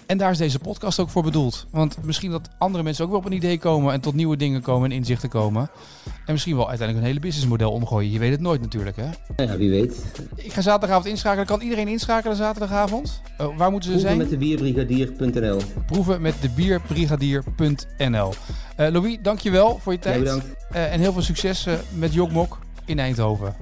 En 0.06 0.18
daar 0.18 0.30
is 0.30 0.38
deze 0.38 0.58
podcast 0.58 0.98
ook 0.98 1.10
voor 1.10 1.22
bedoeld. 1.22 1.66
Want 1.70 1.96
misschien 2.02 2.30
dat 2.30 2.48
andere 2.58 2.84
mensen 2.84 3.04
ook 3.04 3.10
wel 3.10 3.18
op 3.18 3.24
een 3.26 3.32
idee 3.32 3.58
komen 3.58 3.92
en 3.92 4.00
tot 4.00 4.14
nieuwe 4.14 4.36
dingen 4.36 4.62
komen 4.62 4.90
en 4.90 4.96
inzichten 4.96 5.28
komen. 5.28 5.70
En 6.04 6.32
misschien 6.32 6.56
wel 6.56 6.68
uiteindelijk 6.68 7.06
een 7.06 7.12
hele 7.12 7.26
businessmodel 7.26 7.72
omgooien. 7.72 8.10
Je 8.10 8.18
weet 8.18 8.30
het 8.30 8.40
nooit 8.40 8.60
natuurlijk, 8.60 8.96
hè? 8.96 9.08
Ja, 9.44 9.56
wie 9.56 9.70
weet. 9.70 10.04
Ik 10.34 10.52
ga 10.52 10.60
zaterdagavond 10.60 11.06
inschakelen. 11.06 11.46
Kan 11.46 11.60
iedereen 11.60 11.88
inschakelen 11.88 12.36
zaterdagavond? 12.36 13.20
Uh, 13.40 13.46
waar 13.56 13.70
moeten 13.70 13.90
ze 13.90 13.98
Proeven 13.98 14.00
zijn? 14.00 14.16
met 14.18 14.28
de 14.30 14.36
bierbrigadier.nl. 14.36 15.60
Proeven 15.86 16.22
met 16.22 16.34
de 16.40 16.50
bierbrigadier.nl. 16.50 18.32
Uh, 18.80 18.88
Louis, 18.88 19.18
dankjewel 19.22 19.78
voor 19.82 19.92
je 19.92 19.98
tijd. 19.98 20.16
Ja, 20.16 20.22
bedankt. 20.22 20.46
Uh, 20.72 20.92
en 20.92 21.00
heel 21.00 21.12
veel 21.12 21.22
succes 21.22 21.66
met 21.94 22.12
Jokmok 22.12 22.58
in 22.88 22.98
Eindhoven. 22.98 23.54